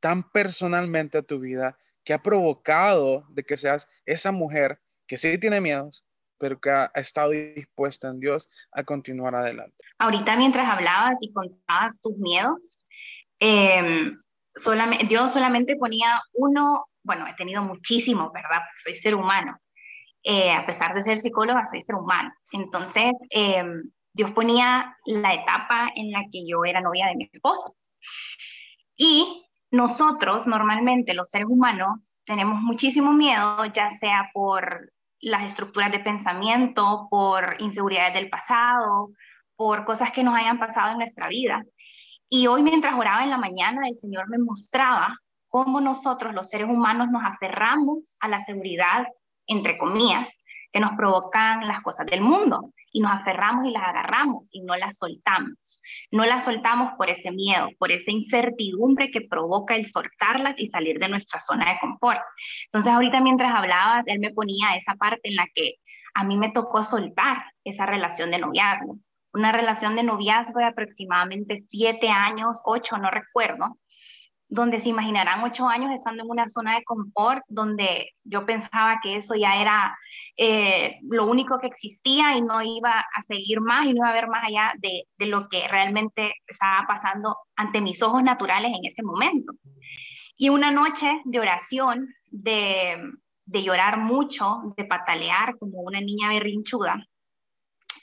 tan 0.00 0.22
personalmente 0.22 1.18
a 1.18 1.22
tu 1.22 1.38
vida 1.38 1.78
que 2.04 2.14
ha 2.14 2.22
provocado 2.22 3.24
de 3.28 3.44
que 3.44 3.56
seas 3.56 3.88
esa 4.06 4.32
mujer 4.32 4.80
que 5.06 5.18
sí 5.18 5.38
tiene 5.38 5.60
miedos, 5.60 6.04
pero 6.38 6.58
que 6.58 6.70
ha 6.70 6.90
estado 6.94 7.30
dispuesta 7.30 8.08
en 8.08 8.18
Dios 8.18 8.50
a 8.72 8.82
continuar 8.82 9.34
adelante. 9.34 9.76
Ahorita 9.98 10.36
mientras 10.36 10.66
hablabas 10.66 11.18
y 11.20 11.32
contabas 11.32 12.00
tus 12.00 12.16
miedos, 12.16 12.80
em, 13.38 14.10
solamente, 14.54 15.06
Dios 15.06 15.32
solamente 15.32 15.76
ponía 15.76 16.20
uno, 16.32 16.86
bueno, 17.02 17.26
he 17.26 17.34
tenido 17.34 17.62
muchísimos, 17.62 18.32
¿verdad? 18.32 18.60
soy 18.82 18.94
ser 18.96 19.14
humano. 19.14 19.58
Eh, 20.22 20.52
a 20.52 20.66
pesar 20.66 20.94
de 20.94 21.02
ser 21.02 21.20
psicóloga, 21.20 21.64
soy 21.66 21.82
ser 21.82 21.96
humano. 21.96 22.32
Entonces, 22.52 23.12
em, 23.30 23.82
Dios 24.12 24.32
ponía 24.32 24.96
la 25.06 25.34
etapa 25.34 25.90
en 25.94 26.10
la 26.10 26.24
que 26.30 26.46
yo 26.46 26.64
era 26.64 26.80
novia 26.80 27.06
de 27.06 27.16
mi 27.16 27.30
esposo. 27.32 27.76
Y 28.96 29.46
nosotros, 29.70 30.46
normalmente, 30.46 31.14
los 31.14 31.30
seres 31.30 31.48
humanos, 31.48 32.20
tenemos 32.24 32.60
muchísimo 32.60 33.12
miedo, 33.12 33.64
ya 33.66 33.90
sea 33.90 34.30
por 34.34 34.92
las 35.20 35.44
estructuras 35.44 35.92
de 35.92 36.00
pensamiento, 36.00 37.06
por 37.10 37.56
inseguridades 37.60 38.14
del 38.14 38.30
pasado, 38.30 39.10
por 39.54 39.84
cosas 39.84 40.10
que 40.10 40.24
nos 40.24 40.34
hayan 40.34 40.58
pasado 40.58 40.92
en 40.92 40.98
nuestra 40.98 41.28
vida. 41.28 41.62
Y 42.28 42.46
hoy 42.46 42.62
mientras 42.62 42.94
oraba 42.94 43.22
en 43.22 43.30
la 43.30 43.36
mañana, 43.36 43.88
el 43.88 43.98
Señor 43.98 44.28
me 44.28 44.38
mostraba 44.38 45.18
cómo 45.48 45.80
nosotros, 45.80 46.34
los 46.34 46.48
seres 46.48 46.68
humanos, 46.68 47.08
nos 47.10 47.22
aferramos 47.24 48.16
a 48.20 48.28
la 48.28 48.40
seguridad, 48.40 49.06
entre 49.46 49.76
comillas, 49.78 50.39
que 50.72 50.80
nos 50.80 50.92
provocan 50.96 51.66
las 51.66 51.80
cosas 51.80 52.06
del 52.06 52.20
mundo 52.20 52.72
y 52.92 53.00
nos 53.00 53.12
aferramos 53.12 53.66
y 53.66 53.70
las 53.70 53.82
agarramos 53.82 54.48
y 54.52 54.62
no 54.62 54.76
las 54.76 54.98
soltamos. 54.98 55.80
No 56.10 56.24
las 56.24 56.44
soltamos 56.44 56.92
por 56.96 57.10
ese 57.10 57.30
miedo, 57.30 57.68
por 57.78 57.92
esa 57.92 58.10
incertidumbre 58.10 59.10
que 59.10 59.22
provoca 59.22 59.74
el 59.74 59.86
soltarlas 59.86 60.58
y 60.58 60.68
salir 60.68 60.98
de 60.98 61.08
nuestra 61.08 61.40
zona 61.40 61.70
de 61.70 61.78
confort. 61.80 62.20
Entonces 62.66 62.92
ahorita 62.92 63.20
mientras 63.20 63.54
hablabas, 63.54 64.06
él 64.08 64.20
me 64.20 64.32
ponía 64.32 64.76
esa 64.76 64.94
parte 64.94 65.28
en 65.28 65.36
la 65.36 65.46
que 65.54 65.76
a 66.14 66.24
mí 66.24 66.36
me 66.36 66.50
tocó 66.50 66.82
soltar 66.82 67.38
esa 67.64 67.86
relación 67.86 68.30
de 68.30 68.38
noviazgo. 68.38 68.96
Una 69.32 69.52
relación 69.52 69.94
de 69.94 70.02
noviazgo 70.02 70.58
de 70.58 70.66
aproximadamente 70.66 71.56
siete 71.56 72.08
años, 72.08 72.60
ocho, 72.64 72.98
no 72.98 73.10
recuerdo, 73.10 73.76
donde 74.50 74.80
se 74.80 74.88
imaginarán 74.88 75.44
ocho 75.44 75.68
años 75.68 75.92
estando 75.92 76.24
en 76.24 76.30
una 76.30 76.48
zona 76.48 76.74
de 76.74 76.84
confort, 76.84 77.42
donde 77.46 78.10
yo 78.24 78.44
pensaba 78.44 78.98
que 79.00 79.14
eso 79.14 79.36
ya 79.36 79.54
era 79.54 79.96
eh, 80.36 80.98
lo 81.02 81.26
único 81.26 81.60
que 81.60 81.68
existía 81.68 82.36
y 82.36 82.42
no 82.42 82.60
iba 82.60 82.98
a 82.98 83.22
seguir 83.22 83.60
más 83.60 83.86
y 83.86 83.94
no 83.94 83.98
iba 83.98 84.08
a 84.08 84.12
ver 84.12 84.26
más 84.26 84.42
allá 84.44 84.74
de, 84.78 85.04
de, 85.18 85.26
lo 85.26 85.48
que 85.48 85.68
realmente 85.68 86.34
estaba 86.48 86.84
pasando 86.88 87.36
ante 87.54 87.80
mis 87.80 88.02
ojos 88.02 88.24
naturales 88.24 88.72
en 88.74 88.84
ese 88.84 89.04
momento. 89.04 89.52
Y 90.36 90.48
una 90.48 90.72
noche 90.72 91.20
de 91.24 91.38
oración, 91.38 92.12
de, 92.26 92.96
de 93.44 93.62
llorar 93.62 93.98
mucho, 93.98 94.74
de 94.76 94.84
patalear 94.84 95.58
como 95.58 95.80
una 95.82 96.00
niña 96.00 96.28
berrinchuda, 96.28 97.06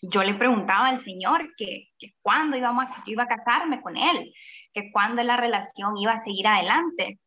yo 0.02 0.24
le 0.24 0.34
preguntaba 0.36 0.88
al 0.88 1.00
Señor 1.00 1.54
que, 1.58 1.88
que 1.98 2.14
cuándo 2.22 2.58
íbamos 2.58 2.86
a, 2.86 3.04
iba 3.06 3.24
a 3.24 3.28
casarme 3.28 3.82
con 3.82 3.98
Él 3.98 4.34
que 4.78 4.92
cuando 4.92 5.24
la 5.24 5.38
relación 5.38 5.98
iba 5.98 6.14
a 6.14 6.20
seguir 6.20 6.48
adelante. 6.48 7.20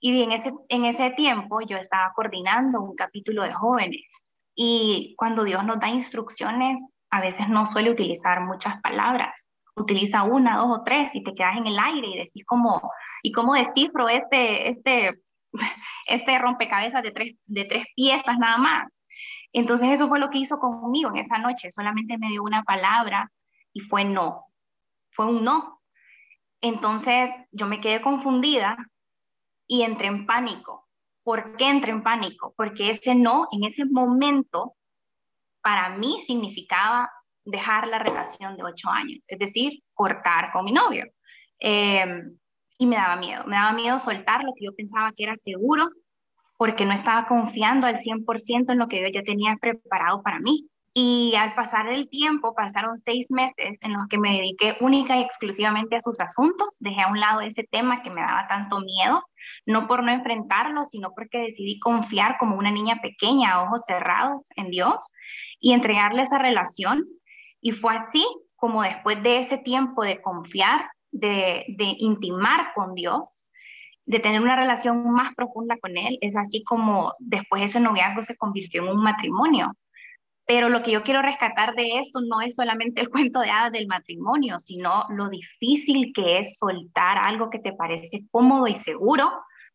Y 0.00 0.22
en 0.22 0.32
ese, 0.32 0.52
en 0.68 0.84
ese 0.84 1.10
tiempo 1.10 1.60
yo 1.62 1.78
estaba 1.78 2.12
coordinando 2.14 2.82
un 2.82 2.94
capítulo 2.94 3.42
de 3.42 3.54
jóvenes 3.54 4.02
y 4.54 5.14
cuando 5.16 5.44
Dios 5.44 5.64
nos 5.64 5.80
da 5.80 5.88
instrucciones, 5.88 6.78
a 7.10 7.20
veces 7.20 7.48
no 7.48 7.64
suele 7.64 7.90
utilizar 7.90 8.40
muchas 8.42 8.80
palabras. 8.82 9.50
Utiliza 9.76 10.24
una, 10.24 10.58
dos 10.58 10.78
o 10.78 10.82
tres 10.84 11.14
y 11.14 11.24
te 11.24 11.34
quedas 11.34 11.56
en 11.56 11.66
el 11.66 11.78
aire 11.78 12.06
y 12.06 12.18
decís 12.18 12.44
como, 12.44 12.92
¿y 13.22 13.32
cómo 13.32 13.54
descifro 13.54 14.08
este, 14.08 14.68
este, 14.68 15.20
este 16.06 16.38
rompecabezas 16.38 17.02
de 17.02 17.12
tres, 17.12 17.36
de 17.46 17.64
tres 17.64 17.86
piezas 17.96 18.36
nada 18.38 18.58
más? 18.58 18.88
Entonces 19.54 19.90
eso 19.90 20.08
fue 20.08 20.18
lo 20.18 20.30
que 20.30 20.38
hizo 20.38 20.58
conmigo 20.58 21.10
en 21.10 21.16
esa 21.16 21.38
noche. 21.38 21.70
Solamente 21.70 22.18
me 22.18 22.28
dio 22.28 22.42
una 22.42 22.64
palabra 22.64 23.30
y 23.72 23.80
fue 23.80 24.04
no. 24.04 24.46
Fue 25.12 25.26
un 25.26 25.44
no. 25.44 25.80
Entonces 26.60 27.30
yo 27.52 27.66
me 27.66 27.80
quedé 27.80 28.02
confundida 28.02 28.76
y 29.68 29.82
entré 29.82 30.08
en 30.08 30.26
pánico. 30.26 30.88
¿Por 31.22 31.56
qué 31.56 31.68
entré 31.68 31.92
en 31.92 32.02
pánico? 32.02 32.52
Porque 32.56 32.90
ese 32.90 33.14
no, 33.14 33.46
en 33.52 33.64
ese 33.64 33.84
momento, 33.84 34.74
para 35.62 35.88
mí 35.90 36.20
significaba 36.26 37.10
dejar 37.44 37.86
la 37.86 38.00
relación 38.00 38.56
de 38.56 38.64
ocho 38.64 38.90
años, 38.90 39.24
es 39.28 39.38
decir, 39.38 39.82
cortar 39.92 40.50
con 40.52 40.64
mi 40.64 40.72
novio. 40.72 41.04
Em, 41.60 42.36
y 42.76 42.86
me 42.86 42.96
daba 42.96 43.16
miedo, 43.16 43.44
me 43.44 43.56
daba 43.56 43.72
miedo 43.72 43.98
soltar 44.00 44.42
lo 44.42 44.52
que 44.54 44.64
yo 44.64 44.74
pensaba 44.74 45.12
que 45.12 45.22
era 45.22 45.36
seguro, 45.36 45.88
porque 46.64 46.86
no 46.86 46.94
estaba 46.94 47.26
confiando 47.26 47.86
al 47.86 47.98
100% 47.98 48.72
en 48.72 48.78
lo 48.78 48.88
que 48.88 49.02
yo 49.02 49.08
ya 49.12 49.22
tenía 49.22 49.58
preparado 49.60 50.22
para 50.22 50.40
mí. 50.40 50.66
Y 50.94 51.34
al 51.36 51.54
pasar 51.54 51.88
el 51.88 52.08
tiempo, 52.08 52.54
pasaron 52.54 52.96
seis 52.96 53.30
meses 53.30 53.78
en 53.82 53.92
los 53.92 54.06
que 54.08 54.16
me 54.16 54.38
dediqué 54.38 54.78
única 54.80 55.18
y 55.18 55.20
exclusivamente 55.20 55.96
a 55.96 56.00
sus 56.00 56.18
asuntos. 56.20 56.68
Dejé 56.80 57.02
a 57.02 57.08
un 57.08 57.20
lado 57.20 57.42
ese 57.42 57.64
tema 57.70 58.02
que 58.02 58.08
me 58.08 58.22
daba 58.22 58.46
tanto 58.48 58.80
miedo, 58.80 59.22
no 59.66 59.86
por 59.86 60.02
no 60.02 60.10
enfrentarlo, 60.10 60.86
sino 60.86 61.12
porque 61.14 61.36
decidí 61.36 61.78
confiar 61.80 62.38
como 62.38 62.56
una 62.56 62.70
niña 62.70 62.98
pequeña, 63.02 63.52
a 63.52 63.64
ojos 63.64 63.82
cerrados 63.86 64.48
en 64.56 64.70
Dios 64.70 64.96
y 65.60 65.74
entregarle 65.74 66.22
esa 66.22 66.38
relación. 66.38 67.04
Y 67.60 67.72
fue 67.72 67.94
así 67.94 68.24
como 68.56 68.82
después 68.82 69.22
de 69.22 69.40
ese 69.40 69.58
tiempo 69.58 70.02
de 70.02 70.22
confiar, 70.22 70.88
de, 71.12 71.66
de 71.76 71.94
intimar 71.98 72.72
con 72.74 72.94
Dios, 72.94 73.44
de 74.06 74.20
tener 74.20 74.40
una 74.40 74.56
relación 74.56 75.10
más 75.12 75.34
profunda 75.34 75.76
con 75.78 75.96
Él, 75.96 76.18
es 76.20 76.36
así 76.36 76.62
como 76.64 77.14
después 77.18 77.62
ese 77.62 77.80
noviazgo 77.80 78.22
se 78.22 78.36
convirtió 78.36 78.82
en 78.82 78.88
un 78.88 79.02
matrimonio 79.02 79.72
pero 80.46 80.68
lo 80.68 80.82
que 80.82 80.92
yo 80.92 81.02
quiero 81.02 81.22
rescatar 81.22 81.74
de 81.74 81.98
esto 81.98 82.20
no 82.20 82.40
es 82.40 82.54
solamente 82.54 83.00
el 83.00 83.08
cuento 83.10 83.40
de 83.40 83.50
hadas 83.50 83.72
del 83.72 83.86
matrimonio, 83.86 84.58
sino 84.58 85.04
lo 85.10 85.28
difícil 85.28 86.12
que 86.14 86.38
es 86.38 86.58
soltar 86.58 87.18
algo 87.26 87.50
que 87.50 87.58
te 87.58 87.72
parece 87.72 88.24
cómodo 88.30 88.66
y 88.66 88.74
seguro 88.74 89.30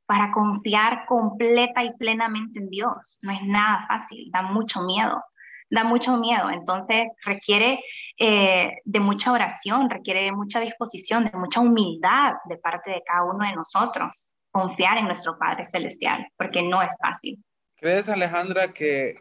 para 0.06 0.32
confiar 0.32 1.06
completa 1.06 1.84
y 1.84 1.94
plenamente 1.94 2.60
en 2.60 2.70
Dios. 2.70 3.20
No 3.22 3.32
es 3.32 3.44
nada 3.44 3.86
fácil, 3.88 4.30
da 4.32 4.42
mucho 4.42 4.82
miedo, 4.82 5.24
da 5.70 5.84
mucho 5.84 6.18
miedo. 6.18 6.50
Entonces 6.50 7.10
requiere 7.26 7.80
eh, 8.18 8.74
de 8.84 9.00
mucha 9.00 9.32
oración, 9.32 9.90
requiere 9.90 10.24
de 10.24 10.32
mucha 10.32 10.60
disposición, 10.60 11.26
de 11.26 11.38
mucha 11.38 11.60
humildad 11.60 12.34
de 12.46 12.58
parte 12.58 12.92
de 12.92 13.04
cada 13.06 13.24
uno 13.24 13.46
de 13.46 13.56
nosotros, 13.56 14.30
confiar 14.52 14.98
en 14.98 15.06
nuestro 15.06 15.38
Padre 15.38 15.66
Celestial, 15.66 16.28
porque 16.38 16.62
no 16.62 16.82
es 16.82 16.90
fácil. 17.02 17.44
¿Crees, 17.76 18.10
Alejandra, 18.10 18.74
que 18.74 19.16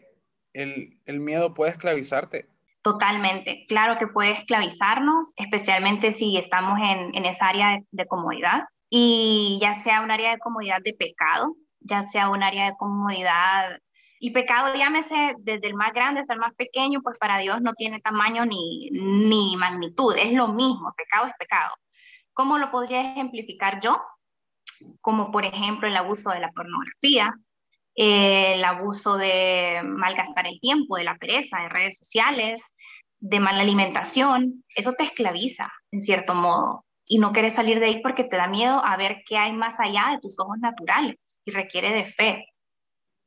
el, 0.52 1.20
miedo 1.20 1.54
puede 1.54 1.72
esclavizarte. 1.72 2.46
Totalmente, 2.82 3.66
claro 3.68 3.98
que 3.98 4.06
puede 4.06 4.32
esclavizarnos, 4.32 5.32
especialmente 5.36 6.12
si 6.12 6.36
estamos 6.36 6.78
en, 6.80 7.24
esa 7.24 7.46
área 7.46 7.80
de, 7.90 8.06
comodidad 8.06 8.62
y 8.88 9.58
ya 9.60 9.74
sea 9.82 10.00
un 10.00 10.10
área 10.10 10.32
de 10.32 10.38
comodidad 10.38 10.78
de 10.82 10.94
pecado, 10.94 11.54
ya 11.80 12.06
sea 12.06 12.30
un 12.30 12.42
área 12.42 12.66
de 12.66 12.76
comodidad 12.78 13.78
y 14.20 14.30
pecado, 14.30 14.74
llámese 14.74 15.34
desde 15.38 15.66
el 15.66 15.74
más 15.74 15.92
grande 15.92 16.20
hasta 16.20 16.34
el 16.34 16.40
más 16.40 16.54
pequeño, 16.54 17.00
pues 17.02 17.16
para 17.18 17.38
Dios 17.38 17.60
no 17.62 17.74
tiene 17.74 18.00
tamaño 18.00 18.44
ni, 18.44 18.90
ni 18.90 19.56
magnitud, 19.56 20.16
es 20.16 20.32
lo 20.32 20.48
mismo, 20.48 20.92
pecado 20.96 21.26
es 21.26 21.34
pecado 21.38 21.72
¿Cómo 22.32 22.58
lo 22.58 22.70
podría 22.70 23.12
ejemplificar 23.12 23.80
yo? 23.80 24.00
Como 25.00 25.32
por 25.32 25.44
ejemplo 25.44 25.88
el 25.88 25.96
abuso 25.96 26.30
de 26.30 26.38
la 26.38 26.52
pornografía, 26.52 27.34
el 27.96 28.62
abuso 28.62 29.16
de 29.16 29.80
malgastar 29.84 30.46
el 30.46 30.60
tiempo, 30.60 30.96
de 30.96 31.02
la 31.02 31.16
pereza, 31.16 31.58
de 31.62 31.68
redes 31.68 31.98
sociales, 31.98 32.60
de 33.18 33.40
mala 33.40 33.62
alimentación. 33.62 34.64
Eso 34.76 34.92
te 34.92 35.02
esclaviza, 35.02 35.68
en 35.90 36.00
cierto 36.00 36.36
modo, 36.36 36.84
y 37.04 37.18
no 37.18 37.32
quieres 37.32 37.54
salir 37.54 37.80
de 37.80 37.86
ahí 37.86 38.02
porque 38.02 38.22
te 38.22 38.36
da 38.36 38.46
miedo 38.46 38.84
a 38.84 38.96
ver 38.96 39.22
qué 39.26 39.36
hay 39.36 39.52
más 39.52 39.80
allá 39.80 40.10
de 40.12 40.20
tus 40.20 40.38
ojos 40.38 40.58
naturales 40.60 41.40
y 41.44 41.50
requiere 41.50 41.92
de 41.92 42.06
fe 42.12 42.46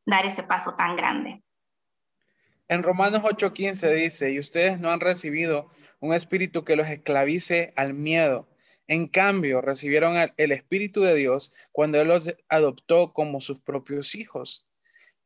dar 0.05 0.25
ese 0.25 0.43
paso 0.43 0.75
tan 0.75 0.95
grande. 0.95 1.43
En 2.67 2.83
Romanos 2.83 3.21
8:15 3.23 3.93
dice, 3.93 4.31
y 4.31 4.39
ustedes 4.39 4.79
no 4.79 4.91
han 4.91 5.01
recibido 5.01 5.67
un 5.99 6.13
espíritu 6.13 6.63
que 6.63 6.75
los 6.75 6.87
esclavice 6.87 7.73
al 7.75 7.93
miedo. 7.93 8.47
En 8.87 9.07
cambio, 9.07 9.61
recibieron 9.61 10.15
el 10.35 10.51
Espíritu 10.51 11.01
de 11.01 11.15
Dios 11.15 11.53
cuando 11.71 12.01
Él 12.01 12.09
los 12.09 12.33
adoptó 12.49 13.13
como 13.13 13.39
sus 13.39 13.61
propios 13.61 14.15
hijos. 14.15 14.67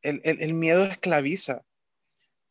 El, 0.02 0.54
miedo 0.54 0.84
esclaviza 0.84 1.64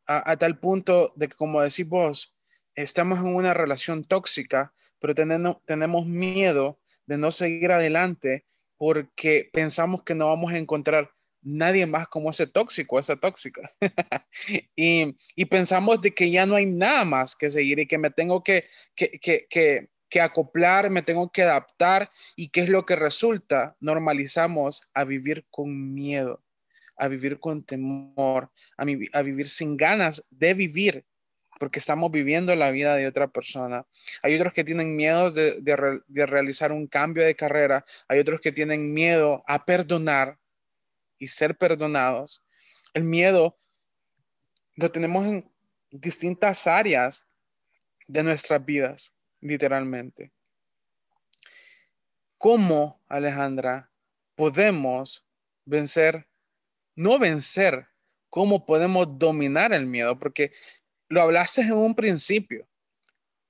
a, 0.08 0.36
tal 0.36 0.60
punto 0.60 1.14
de 1.16 1.30
que, 1.30 1.36
como 1.36 1.62
decís 1.62 1.88
vos, 1.88 2.36
estamos 2.74 3.20
en 3.20 3.28
una 3.28 3.54
relación 3.54 4.04
tóxica, 4.04 4.74
pero 5.00 5.16
tenemos, 5.16 5.64
tenemos 5.66 6.06
miedo 6.06 6.80
de 7.06 7.18
no 7.18 7.32
seguir 7.32 7.72
adelante 7.72 8.44
porque 8.76 9.50
pensamos 9.54 10.04
que 10.04 10.16
no 10.16 10.28
vamos 10.28 10.52
a 10.52 10.58
encontrar 10.58 11.15
nadie 11.46 11.86
más 11.86 12.08
como 12.08 12.32
ese 12.32 12.48
tóxico, 12.48 13.00
esa 13.00 13.16
tóxica. 13.16 13.72
y, 14.76 15.46
pensamos 15.46 16.02
de 16.02 16.14
que 16.14 16.30
ya 16.32 16.46
no 16.46 16.56
hay 16.56 16.66
nada 16.66 17.06
más 17.06 17.36
que 17.36 17.50
seguir 17.50 17.80
y 17.80 17.88
que 17.88 17.98
me 17.98 18.10
tengo 18.10 18.44
que, 18.44 18.66
que, 18.96 19.90
acoplar, 20.20 20.90
me 20.90 21.04
tengo 21.04 21.32
que 21.32 21.44
adaptar. 21.44 22.10
¿Y 22.36 22.50
qué 22.50 22.62
es 22.62 22.70
lo 22.70 22.86
que 22.86 22.96
resulta? 22.96 23.76
Normalizamos 23.80 24.90
a 24.94 25.04
vivir 25.04 25.46
con 25.52 25.94
miedo, 25.94 26.44
a 26.98 27.08
vivir 27.08 27.40
con 27.40 27.64
temor, 27.64 28.52
a, 28.78 29.22
vivir 29.22 29.48
sin 29.48 29.78
ganas 29.78 30.26
de 30.32 30.54
vivir 30.54 31.06
porque 31.58 31.80
estamos 31.80 32.12
viviendo 32.12 32.54
la 32.54 32.70
vida 32.70 32.98
de 32.98 33.08
otra 33.08 33.30
persona. 33.30 33.86
Hay 34.22 34.36
otros 34.36 34.52
que 34.52 34.66
tienen 34.66 34.94
miedo 34.94 35.32
de, 35.32 35.62
de, 35.62 36.26
realizar 36.26 36.74
un 36.74 36.86
cambio 36.86 37.24
de 37.24 37.34
carrera, 37.34 37.86
hay 38.10 38.20
otros 38.20 38.42
que 38.42 38.52
tienen 38.52 38.94
miedo 38.94 39.42
a 39.48 39.64
perdonar, 39.64 40.38
y 41.18 41.28
ser 41.28 41.58
perdonados. 41.58 42.44
El 42.94 43.04
miedo 43.04 43.58
lo 44.76 44.92
tenemos 44.92 45.26
en 45.26 45.50
distintas 45.92 46.68
áreas 46.68 47.26
de 48.08 48.24
nuestras 48.24 48.64
vidas, 48.64 49.14
literalmente. 49.42 50.32
¿Cómo, 52.38 53.02
Alejandra, 53.08 53.90
podemos 54.36 55.26
vencer, 55.66 56.28
no 56.96 57.18
vencer, 57.18 57.88
cómo 58.30 58.66
podemos 58.66 59.18
dominar 59.18 59.74
el 59.74 59.86
miedo? 59.86 60.20
Porque 60.20 60.52
lo 61.08 61.22
hablaste 61.22 61.62
en 61.62 61.74
un 61.74 61.96
principio. 61.96 62.68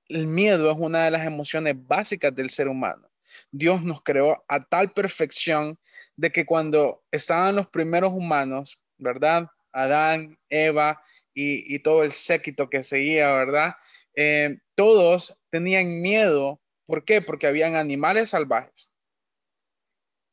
El 0.08 0.26
miedo 0.26 0.70
es 0.70 0.76
una 0.78 1.04
de 1.04 1.10
las 1.10 1.26
emociones 1.26 1.74
básicas 1.76 2.34
del 2.34 2.50
ser 2.50 2.68
humano. 2.68 3.08
Dios 3.50 3.82
nos 3.82 4.02
creó 4.02 4.44
a 4.48 4.64
tal 4.64 4.92
perfección 4.92 5.78
de 6.16 6.32
que 6.32 6.46
cuando 6.46 7.04
estaban 7.10 7.56
los 7.56 7.68
primeros 7.68 8.12
humanos, 8.12 8.82
¿verdad? 8.98 9.48
Adán, 9.72 10.38
Eva 10.48 11.02
y, 11.34 11.78
todo 11.80 12.02
el 12.02 12.12
séquito 12.12 12.70
que 12.70 12.82
seguía, 12.82 13.32
¿verdad? 13.32 13.74
Eh, 14.14 14.58
todos 14.74 15.42
tenían 15.50 16.00
miedo. 16.00 16.62
¿Por 16.86 17.04
qué? 17.04 17.20
Porque 17.20 17.46
habían 17.46 17.74
animales 17.74 18.30
salvajes 18.30 18.96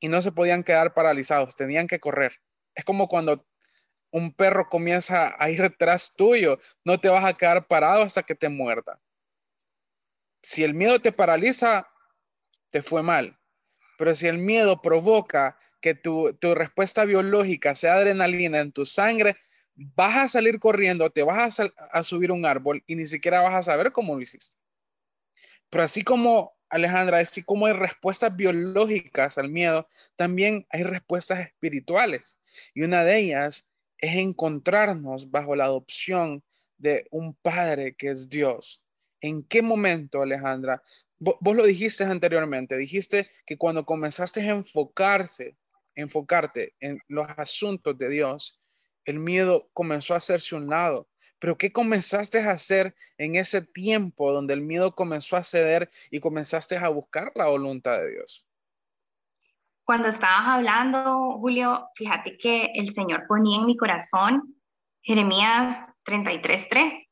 y 0.04 0.10
no 0.10 0.22
se 0.22 0.34
podían 0.34 0.64
quedar 0.64 0.94
paralizados, 0.94 1.56
tenían 1.56 1.88
que 1.88 2.00
correr. 2.00 2.34
Es 2.76 2.84
como 2.84 3.08
cuando 3.08 3.46
un 4.12 4.34
perro 4.34 4.68
comienza 4.68 5.34
a 5.42 5.50
ir 5.50 5.62
detrás 5.62 6.14
tuyo, 6.16 6.60
no 6.84 7.00
te 7.00 7.08
vas 7.08 7.24
a 7.24 7.34
quedar 7.34 7.68
parado 7.68 8.04
hasta 8.04 8.22
que 8.22 8.36
te 8.36 8.50
muerda. 8.50 9.00
Si 10.42 10.62
el 10.62 10.74
miedo 10.74 11.00
te 11.00 11.14
paraliza, 11.14 11.88
te 12.74 12.82
fue 12.82 13.04
mal. 13.04 13.38
Pero 14.00 14.16
si 14.16 14.26
el 14.26 14.40
miedo 14.40 14.82
provoca 14.82 15.60
que 15.80 15.94
tu, 15.94 16.36
respuesta 16.56 17.06
biológica 17.06 17.76
sea 17.76 17.94
adrenalina 17.94 18.60
en 18.60 18.72
tu 18.72 18.84
sangre, 18.84 19.38
vas 19.76 20.18
a 20.18 20.28
salir 20.28 20.60
corriendo, 20.60 21.12
te 21.12 21.22
vas 21.22 21.60
a, 21.60 21.72
a, 21.92 22.04
subir 22.04 22.32
un 22.32 22.48
árbol 22.48 22.84
y 22.88 22.96
ni 22.96 23.06
siquiera 23.06 23.42
vas 23.42 23.54
a 23.54 23.62
saber 23.62 23.92
cómo 23.92 24.16
lo 24.16 24.22
hiciste. 24.22 24.60
Pero 25.70 25.84
así 25.84 26.04
como, 26.04 26.58
Alejandra, 26.68 27.20
así 27.20 27.44
como 27.44 27.68
hay 27.68 27.74
respuestas 27.74 28.36
biológicas 28.36 29.38
al 29.38 29.50
miedo, 29.50 29.88
también 30.16 30.66
hay 30.72 30.82
respuestas 30.82 31.42
espirituales. 31.42 32.38
Y 32.74 32.82
una 32.82 33.04
de 33.04 33.20
ellas 33.20 33.72
es 34.00 34.16
encontrarnos 34.16 35.30
bajo 35.30 35.56
la 35.56 35.66
adopción 35.66 36.44
de 36.78 37.06
un 37.12 37.36
Padre 37.36 37.96
que 37.96 38.10
es 38.10 38.30
Dios. 38.30 38.84
¿En 39.22 39.44
qué 39.44 39.62
momento, 39.62 40.22
Alejandra, 40.22 40.82
vos, 41.24 41.56
lo 41.56 41.66
dijiste 41.66 42.04
anteriormente, 42.04 42.76
dijiste 42.78 43.30
que 43.46 43.58
cuando 43.58 43.86
comenzaste 43.86 44.42
a 44.42 44.52
enfocarse, 44.52 45.58
enfocarte 45.96 46.76
en 46.80 47.00
los 47.08 47.28
asuntos 47.38 47.98
de 47.98 48.10
Dios, 48.10 48.60
el 49.06 49.20
miedo 49.20 49.70
comenzó 49.74 50.14
a 50.14 50.18
hacerse 50.18 50.56
un 50.56 50.70
lado. 50.70 51.08
Pero 51.40 51.58
¿qué 51.58 51.72
comenzaste 51.72 52.42
a 52.42 52.52
hacer 52.52 52.96
en 53.18 53.36
ese 53.36 53.62
tiempo 53.62 54.32
donde 54.32 54.54
el 54.54 54.62
miedo 54.62 54.96
comenzó 54.96 55.36
a 55.36 55.44
ceder 55.44 55.90
y 56.10 56.20
comenzaste 56.20 56.78
a 56.78 56.88
buscar 56.90 57.32
la 57.36 57.48
voluntad 57.48 57.98
de 57.98 58.12
Dios? 58.12 58.46
Cuando 59.84 60.08
estabas 60.08 60.48
hablando, 60.48 61.38
Julio, 61.40 61.90
fíjate 61.96 62.38
que 62.38 62.72
el 62.74 62.94
Señor 62.94 63.26
ponía 63.28 63.60
en 63.60 63.66
mi 63.66 63.76
corazón 63.76 64.56
Jeremías 65.02 65.90
33:3 66.06 67.10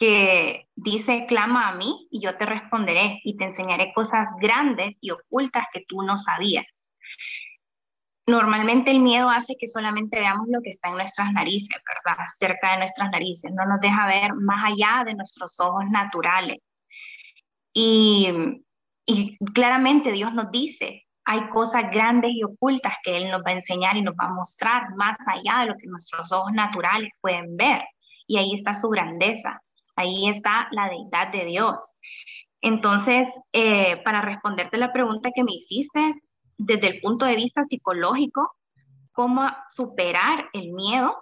que 0.00 0.66
dice, 0.76 1.26
clama 1.28 1.68
a 1.68 1.74
mí 1.74 2.08
y 2.10 2.22
yo 2.22 2.36
te 2.38 2.46
responderé 2.46 3.20
y 3.22 3.36
te 3.36 3.44
enseñaré 3.44 3.92
cosas 3.94 4.30
grandes 4.40 4.96
y 5.02 5.10
ocultas 5.10 5.66
que 5.74 5.84
tú 5.86 6.02
no 6.02 6.16
sabías. 6.16 6.90
Normalmente 8.26 8.90
el 8.90 9.00
miedo 9.00 9.28
hace 9.28 9.56
que 9.60 9.68
solamente 9.68 10.18
veamos 10.18 10.46
lo 10.48 10.62
que 10.62 10.70
está 10.70 10.88
en 10.88 10.96
nuestras 10.96 11.30
narices, 11.32 11.76
¿verdad? 11.86 12.24
Cerca 12.38 12.72
de 12.72 12.78
nuestras 12.78 13.10
narices, 13.10 13.52
no 13.52 13.66
nos 13.66 13.78
deja 13.80 14.06
ver 14.06 14.32
más 14.34 14.64
allá 14.64 15.04
de 15.04 15.14
nuestros 15.14 15.60
ojos 15.60 15.84
naturales. 15.90 16.82
Y, 17.74 18.28
y 19.04 19.36
claramente 19.52 20.12
Dios 20.12 20.32
nos 20.32 20.50
dice, 20.50 21.06
hay 21.26 21.46
cosas 21.50 21.90
grandes 21.92 22.30
y 22.32 22.42
ocultas 22.42 22.96
que 23.04 23.18
Él 23.18 23.30
nos 23.30 23.42
va 23.42 23.50
a 23.50 23.54
enseñar 23.54 23.98
y 23.98 24.02
nos 24.02 24.14
va 24.14 24.28
a 24.28 24.34
mostrar 24.34 24.94
más 24.96 25.18
allá 25.26 25.60
de 25.60 25.66
lo 25.66 25.76
que 25.76 25.88
nuestros 25.88 26.32
ojos 26.32 26.52
naturales 26.52 27.10
pueden 27.20 27.54
ver. 27.58 27.82
Y 28.26 28.38
ahí 28.38 28.54
está 28.54 28.72
su 28.72 28.88
grandeza. 28.88 29.60
Ahí 29.96 30.28
está 30.28 30.68
la 30.72 30.88
deidad 30.88 31.32
de 31.32 31.44
Dios. 31.46 31.78
Entonces, 32.60 33.28
eh, 33.52 33.96
para 34.04 34.20
responderte 34.20 34.76
la 34.76 34.92
pregunta 34.92 35.30
que 35.34 35.44
me 35.44 35.52
hiciste, 35.52 36.12
desde 36.58 36.88
el 36.88 37.00
punto 37.00 37.24
de 37.24 37.36
vista 37.36 37.64
psicológico, 37.64 38.54
¿cómo 39.12 39.50
superar 39.70 40.48
el 40.52 40.72
miedo? 40.72 41.16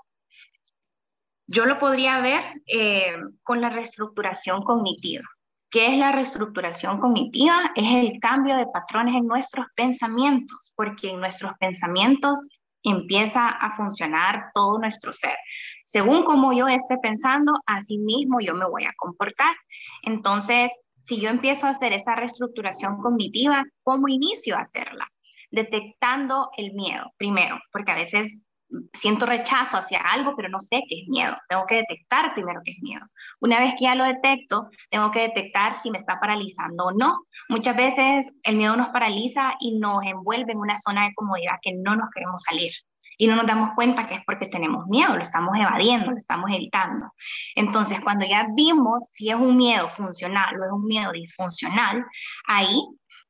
Yo 1.46 1.64
lo 1.64 1.78
podría 1.78 2.20
ver 2.20 2.42
eh, 2.66 3.16
con 3.42 3.60
la 3.60 3.70
reestructuración 3.70 4.62
cognitiva. 4.62 5.24
¿Qué 5.70 5.92
es 5.92 5.98
la 5.98 6.12
reestructuración 6.12 6.98
cognitiva? 6.98 7.72
Es 7.74 7.86
el 7.94 8.18
cambio 8.20 8.56
de 8.56 8.66
patrones 8.66 9.14
en 9.14 9.26
nuestros 9.26 9.66
pensamientos, 9.74 10.72
porque 10.76 11.10
en 11.10 11.20
nuestros 11.20 11.52
pensamientos 11.60 12.38
empieza 12.82 13.48
a 13.48 13.76
funcionar 13.76 14.50
todo 14.54 14.78
nuestro 14.78 15.12
ser. 15.12 15.36
Según 15.84 16.24
como 16.24 16.52
yo 16.52 16.68
esté 16.68 16.96
pensando, 16.98 17.52
así 17.66 17.98
mismo 17.98 18.40
yo 18.40 18.54
me 18.54 18.68
voy 18.68 18.84
a 18.84 18.94
comportar. 18.96 19.54
Entonces, 20.02 20.70
si 20.98 21.20
yo 21.20 21.30
empiezo 21.30 21.66
a 21.66 21.70
hacer 21.70 21.92
esa 21.92 22.14
reestructuración 22.14 22.98
cognitiva, 22.98 23.64
¿cómo 23.82 24.08
inicio 24.08 24.56
a 24.56 24.60
hacerla? 24.60 25.08
Detectando 25.50 26.50
el 26.56 26.74
miedo 26.74 27.12
primero, 27.16 27.58
porque 27.72 27.92
a 27.92 27.96
veces 27.96 28.42
siento 28.92 29.26
rechazo 29.26 29.78
hacia 29.78 30.00
algo, 30.00 30.34
pero 30.36 30.48
no 30.48 30.60
sé 30.60 30.82
qué 30.88 31.02
es 31.02 31.08
miedo. 31.08 31.36
Tengo 31.48 31.66
que 31.66 31.76
detectar 31.76 32.34
primero 32.34 32.60
qué 32.64 32.72
es 32.72 32.82
miedo. 32.82 33.04
Una 33.40 33.60
vez 33.60 33.74
que 33.78 33.84
ya 33.84 33.94
lo 33.94 34.04
detecto, 34.04 34.68
tengo 34.90 35.10
que 35.10 35.20
detectar 35.20 35.76
si 35.76 35.90
me 35.90 35.98
está 35.98 36.18
paralizando 36.20 36.86
o 36.86 36.92
no. 36.92 37.24
Muchas 37.48 37.76
veces 37.76 38.32
el 38.42 38.56
miedo 38.56 38.76
nos 38.76 38.88
paraliza 38.88 39.54
y 39.60 39.78
nos 39.78 40.02
envuelve 40.04 40.52
en 40.52 40.58
una 40.58 40.76
zona 40.78 41.04
de 41.04 41.14
comodidad 41.14 41.58
que 41.62 41.72
no 41.74 41.96
nos 41.96 42.10
queremos 42.10 42.42
salir 42.42 42.72
y 43.18 43.26
no 43.26 43.34
nos 43.34 43.46
damos 43.46 43.70
cuenta 43.74 44.06
que 44.06 44.14
es 44.14 44.24
porque 44.24 44.46
tenemos 44.46 44.86
miedo, 44.86 45.16
lo 45.16 45.22
estamos 45.22 45.54
evadiendo, 45.56 46.12
lo 46.12 46.16
estamos 46.16 46.50
evitando. 46.50 47.12
Entonces, 47.56 48.00
cuando 48.00 48.24
ya 48.24 48.46
vimos 48.54 49.10
si 49.10 49.28
es 49.28 49.34
un 49.34 49.56
miedo 49.56 49.88
funcional 49.90 50.58
o 50.58 50.64
es 50.64 50.70
un 50.70 50.84
miedo 50.86 51.10
disfuncional, 51.12 52.06
ahí, 52.46 52.80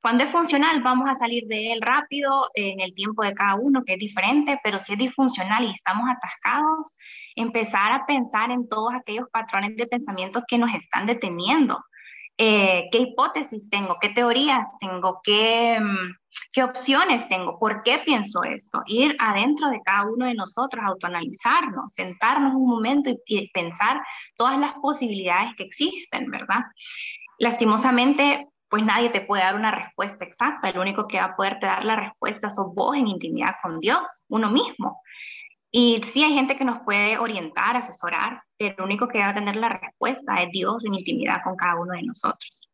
cuando 0.01 0.25
es 0.25 0.31
funcional, 0.31 0.83
vamos 0.83 1.09
a 1.09 1.15
salir 1.15 1.47
de 1.47 1.73
él 1.73 1.81
rápido 1.83 2.49
en 2.55 2.81
el 2.81 2.95
tiempo 2.95 3.23
de 3.23 3.35
cada 3.35 3.57
uno, 3.57 3.83
que 3.85 3.95
es 3.95 3.99
diferente, 3.99 4.61
pero 4.63 4.79
si 4.79 4.93
es 4.93 4.99
disfuncional 4.99 5.65
y 5.65 5.73
estamos 5.73 6.09
atascados, 6.09 6.97
empezar 7.35 7.93
a 7.93 8.07
pensar 8.07 8.51
en 8.51 8.69
todos 8.69 8.93
aquellos 8.95 9.29
patrones 9.31 9.77
de 9.77 9.87
pensamiento 9.87 10.45
que 10.47 10.59
nos 10.59 10.73
están 10.75 11.07
deteniendo 11.07 11.79
eh, 12.41 12.89
qué 12.93 12.99
hipótesis 12.99 13.69
tengo, 13.69 13.97
qué 14.01 14.11
teorías 14.11 14.69
tengo, 14.79 15.21
qué, 15.25 15.81
mm, 15.81 16.15
qué 16.53 16.63
opciones 16.63 17.29
tengo, 17.29 17.59
por 17.59 17.83
qué 17.83 17.99
pienso 18.05 18.45
esto. 18.45 18.81
Ir 18.87 19.17
adentro 19.19 19.69
de 19.71 19.81
cada 19.85 20.07
uno 20.07 20.27
de 20.27 20.35
nosotros, 20.35 20.85
autoanalizarnos, 20.85 21.93
sentarnos 21.93 22.55
un 22.55 22.69
momento 22.69 23.11
y 23.27 23.51
pensar 23.51 24.01
todas 24.37 24.57
las 24.61 24.75
posibilidades 24.75 25.57
que 25.57 25.65
existen, 25.65 26.31
¿verdad? 26.31 26.61
Lastimosamente, 27.41 28.47
pues 28.68 28.85
nadie 28.85 29.11
te 29.11 29.22
puede 29.22 29.42
dar 29.42 29.54
una 29.54 29.70
respuesta 29.70 30.24
exacta. 30.24 30.68
El 30.68 30.78
único 30.78 31.07
que 31.07 31.18
va 31.18 31.24
a 31.24 31.37
poderte 31.37 31.66
dar 31.66 31.85
la 31.85 31.96
respuesta 31.96 32.50
sos 32.50 32.74
vos 32.74 32.96
en 32.96 33.07
intimidad 33.07 33.54
con 33.62 33.81
Dios, 33.81 34.24
uno 34.28 34.50
mismo. 34.50 35.00
Y 35.70 36.02
sí 36.02 36.22
hay 36.22 36.35
gente 36.35 36.57
que 36.57 36.64
nos 36.64 36.81
puede 36.81 37.18
orientar, 37.18 37.76
asesorar, 37.76 38.42
pero 38.57 38.76
el 38.78 38.85
único 38.85 39.09
que 39.09 39.18
va 39.18 39.31
a 39.31 39.35
tener 39.35 39.57
la 39.57 39.68
respuesta 39.68 40.42
es 40.42 40.50
Dios 40.50 40.85
en 40.85 40.94
intimidad 40.94 41.42
con 41.44 41.57
cada 41.57 41.78
uno 41.81 41.92
de 41.92 42.02
nosotros. 42.02 42.68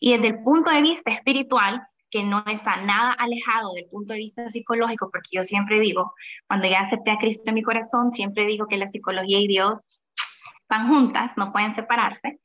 Y 0.00 0.12
desde 0.12 0.28
el 0.28 0.42
punto 0.42 0.70
de 0.70 0.82
vista 0.82 1.10
espiritual, 1.10 1.86
que 2.10 2.22
no 2.22 2.44
está 2.46 2.76
nada 2.76 3.12
alejado 3.12 3.72
del 3.74 3.86
punto 3.86 4.12
de 4.12 4.20
vista 4.20 4.48
psicológico, 4.48 5.10
porque 5.10 5.30
yo 5.32 5.44
siempre 5.44 5.80
digo, 5.80 6.14
cuando 6.46 6.68
ya 6.68 6.80
acepté 6.80 7.10
a 7.10 7.18
Cristo 7.18 7.44
en 7.48 7.54
mi 7.54 7.62
corazón, 7.62 8.12
siempre 8.12 8.46
digo 8.46 8.66
que 8.66 8.76
la 8.76 8.86
psicología 8.86 9.40
y 9.40 9.48
Dios 9.48 10.00
van 10.68 10.88
juntas, 10.88 11.32
no 11.36 11.52
pueden 11.52 11.74
separarse. 11.74 12.40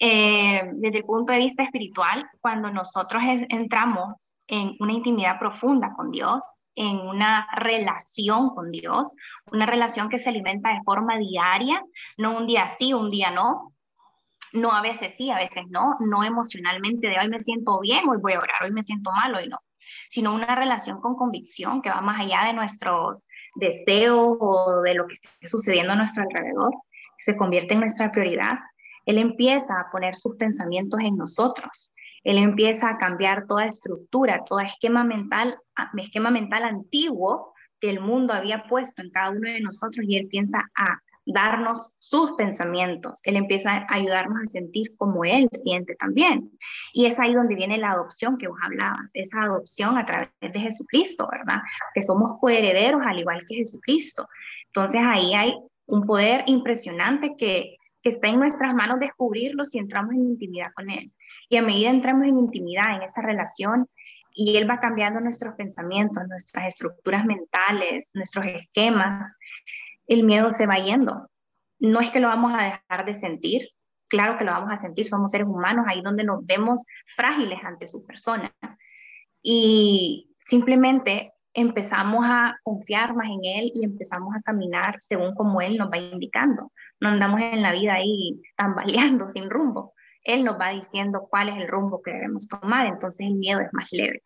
Eh, 0.00 0.62
desde 0.74 0.98
el 0.98 1.04
punto 1.04 1.32
de 1.32 1.40
vista 1.40 1.62
espiritual, 1.62 2.28
cuando 2.40 2.70
nosotros 2.70 3.22
entramos 3.48 4.32
en 4.46 4.76
una 4.78 4.92
intimidad 4.92 5.38
profunda 5.38 5.92
con 5.96 6.10
Dios, 6.10 6.42
en 6.74 6.96
una 7.00 7.48
relación 7.56 8.50
con 8.50 8.70
Dios, 8.70 9.12
una 9.50 9.66
relación 9.66 10.08
que 10.08 10.20
se 10.20 10.28
alimenta 10.28 10.70
de 10.70 10.82
forma 10.84 11.18
diaria, 11.18 11.82
no 12.16 12.36
un 12.36 12.46
día 12.46 12.68
sí, 12.68 12.94
un 12.94 13.10
día 13.10 13.32
no, 13.32 13.74
no 14.52 14.72
a 14.72 14.80
veces 14.80 15.14
sí, 15.16 15.30
a 15.30 15.36
veces 15.36 15.64
no, 15.68 15.96
no 16.00 16.22
emocionalmente 16.22 17.08
de 17.08 17.18
hoy 17.18 17.28
me 17.28 17.40
siento 17.40 17.80
bien, 17.80 18.08
hoy 18.08 18.18
voy 18.20 18.34
a 18.34 18.38
orar, 18.38 18.62
hoy 18.62 18.70
me 18.70 18.84
siento 18.84 19.10
mal, 19.10 19.34
hoy 19.34 19.48
no, 19.48 19.58
sino 20.08 20.32
una 20.32 20.54
relación 20.54 21.00
con 21.00 21.16
convicción 21.16 21.82
que 21.82 21.90
va 21.90 22.00
más 22.00 22.20
allá 22.20 22.44
de 22.46 22.52
nuestros 22.52 23.26
deseos 23.56 24.36
o 24.40 24.80
de 24.82 24.94
lo 24.94 25.06
que 25.06 25.14
esté 25.14 25.48
sucediendo 25.48 25.92
a 25.92 25.96
nuestro 25.96 26.22
alrededor, 26.22 26.72
se 27.18 27.36
convierte 27.36 27.74
en 27.74 27.80
nuestra 27.80 28.12
prioridad. 28.12 28.58
Él 29.08 29.18
empieza 29.18 29.74
a 29.80 29.90
poner 29.90 30.14
sus 30.14 30.36
pensamientos 30.36 31.00
en 31.00 31.16
nosotros 31.16 31.90
él 32.28 32.36
empieza 32.36 32.90
a 32.90 32.98
cambiar 32.98 33.46
toda 33.46 33.64
estructura, 33.64 34.44
todo 34.44 34.60
esquema 34.60 35.02
mental, 35.02 35.56
esquema 35.96 36.30
mental 36.30 36.64
antiguo 36.64 37.54
que 37.80 37.88
el 37.88 38.00
mundo 38.00 38.34
había 38.34 38.64
puesto 38.68 39.00
en 39.00 39.10
cada 39.10 39.30
uno 39.30 39.50
de 39.50 39.62
nosotros 39.62 40.04
y 40.06 40.16
él 40.18 40.26
piensa 40.28 40.58
a 40.76 40.98
darnos 41.24 41.94
sus 41.98 42.32
pensamientos. 42.32 43.20
Él 43.24 43.36
empieza 43.36 43.70
a 43.70 43.86
ayudarnos 43.94 44.42
a 44.42 44.46
sentir 44.46 44.94
como 44.98 45.24
él 45.24 45.48
siente 45.52 45.94
también. 45.94 46.50
Y 46.92 47.06
es 47.06 47.18
ahí 47.18 47.32
donde 47.32 47.54
viene 47.54 47.78
la 47.78 47.92
adopción 47.92 48.36
que 48.36 48.48
vos 48.48 48.58
hablabas, 48.62 49.10
esa 49.14 49.44
adopción 49.44 49.96
a 49.96 50.04
través 50.04 50.28
de 50.40 50.60
Jesucristo, 50.60 51.26
¿verdad? 51.32 51.62
Que 51.94 52.02
somos 52.02 52.38
coherederos 52.40 53.00
al 53.06 53.20
igual 53.20 53.40
que 53.48 53.56
Jesucristo. 53.56 54.26
Entonces 54.66 55.00
ahí 55.02 55.32
hay 55.32 55.54
un 55.86 56.04
poder 56.04 56.44
impresionante 56.44 57.36
que, 57.38 57.77
está 58.08 58.28
en 58.28 58.40
nuestras 58.40 58.74
manos 58.74 59.00
descubrirlo 59.00 59.64
si 59.64 59.78
entramos 59.78 60.14
en 60.14 60.20
intimidad 60.20 60.72
con 60.74 60.90
Él. 60.90 61.12
Y 61.48 61.56
a 61.56 61.62
medida 61.62 61.90
entramos 61.90 62.26
en 62.26 62.38
intimidad, 62.38 62.96
en 62.96 63.02
esa 63.02 63.22
relación, 63.22 63.88
y 64.34 64.56
Él 64.56 64.68
va 64.68 64.80
cambiando 64.80 65.20
nuestros 65.20 65.54
pensamientos, 65.54 66.22
nuestras 66.28 66.68
estructuras 66.68 67.24
mentales, 67.24 68.10
nuestros 68.14 68.46
esquemas, 68.46 69.38
el 70.06 70.24
miedo 70.24 70.50
se 70.50 70.66
va 70.66 70.76
yendo. 70.76 71.28
No 71.78 72.00
es 72.00 72.10
que 72.10 72.20
lo 72.20 72.28
vamos 72.28 72.52
a 72.54 72.62
dejar 72.62 73.04
de 73.06 73.14
sentir, 73.14 73.68
claro 74.08 74.38
que 74.38 74.44
lo 74.44 74.52
vamos 74.52 74.72
a 74.72 74.78
sentir, 74.78 75.08
somos 75.08 75.30
seres 75.30 75.46
humanos, 75.46 75.86
ahí 75.88 76.02
donde 76.02 76.24
nos 76.24 76.44
vemos 76.44 76.82
frágiles 77.16 77.58
ante 77.64 77.86
su 77.86 78.04
persona. 78.04 78.52
Y 79.42 80.34
simplemente 80.44 81.32
empezamos 81.52 82.24
a 82.24 82.56
confiar 82.62 83.14
más 83.14 83.26
en 83.28 83.44
Él 83.44 83.72
y 83.74 83.84
empezamos 83.84 84.34
a 84.36 84.42
caminar 84.42 84.96
según 85.00 85.34
como 85.34 85.60
Él 85.60 85.76
nos 85.76 85.90
va 85.90 85.98
indicando. 85.98 86.72
No 87.00 87.08
andamos 87.08 87.40
en 87.40 87.62
la 87.62 87.72
vida 87.72 87.94
ahí 87.94 88.40
tambaleando 88.56 89.28
sin 89.28 89.50
rumbo. 89.50 89.94
Él 90.22 90.44
nos 90.44 90.58
va 90.58 90.70
diciendo 90.70 91.26
cuál 91.30 91.48
es 91.48 91.56
el 91.56 91.68
rumbo 91.68 92.02
que 92.02 92.12
debemos 92.12 92.48
tomar, 92.48 92.86
entonces 92.86 93.26
el 93.26 93.34
miedo 93.34 93.60
es 93.60 93.72
más 93.72 93.90
leve. 93.92 94.22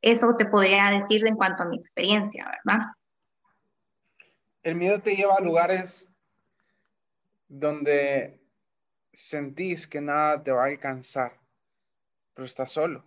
Eso 0.00 0.34
te 0.36 0.46
podría 0.46 0.90
decir 0.90 1.26
en 1.26 1.36
cuanto 1.36 1.62
a 1.62 1.66
mi 1.66 1.76
experiencia, 1.76 2.50
¿verdad? 2.64 2.86
El 4.62 4.76
miedo 4.76 5.00
te 5.00 5.16
lleva 5.16 5.36
a 5.36 5.42
lugares 5.42 6.08
donde 7.48 8.40
sentís 9.12 9.86
que 9.86 10.00
nada 10.00 10.42
te 10.42 10.52
va 10.52 10.64
a 10.64 10.68
alcanzar, 10.68 11.38
pero 12.34 12.46
estás 12.46 12.70
solo. 12.70 13.04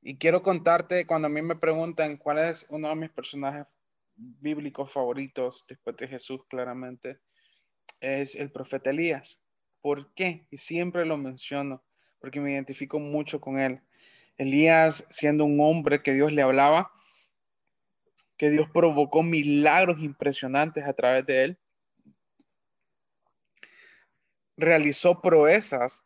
Y 0.00 0.18
quiero 0.18 0.42
contarte, 0.42 1.06
cuando 1.06 1.26
a 1.26 1.30
mí 1.30 1.42
me 1.42 1.56
preguntan 1.56 2.16
cuál 2.16 2.38
es 2.38 2.66
uno 2.70 2.88
de 2.88 2.96
mis 2.96 3.10
personajes 3.10 3.66
bíblicos 4.14 4.92
favoritos 4.92 5.64
después 5.68 5.96
de 5.96 6.08
Jesús, 6.08 6.40
claramente, 6.48 7.20
es 8.00 8.34
el 8.34 8.50
profeta 8.50 8.90
Elías. 8.90 9.40
¿Por 9.80 10.12
qué? 10.14 10.46
Y 10.50 10.58
siempre 10.58 11.04
lo 11.06 11.16
menciono, 11.16 11.82
porque 12.20 12.40
me 12.40 12.52
identifico 12.52 12.98
mucho 12.98 13.40
con 13.40 13.58
él. 13.58 13.80
Elías, 14.36 15.06
siendo 15.10 15.44
un 15.44 15.60
hombre 15.60 16.02
que 16.02 16.12
Dios 16.12 16.32
le 16.32 16.42
hablaba, 16.42 16.90
que 18.36 18.50
Dios 18.50 18.68
provocó 18.72 19.22
milagros 19.22 20.00
impresionantes 20.00 20.84
a 20.84 20.92
través 20.92 21.26
de 21.26 21.44
él, 21.44 21.58
realizó 24.56 25.20
proezas 25.20 26.04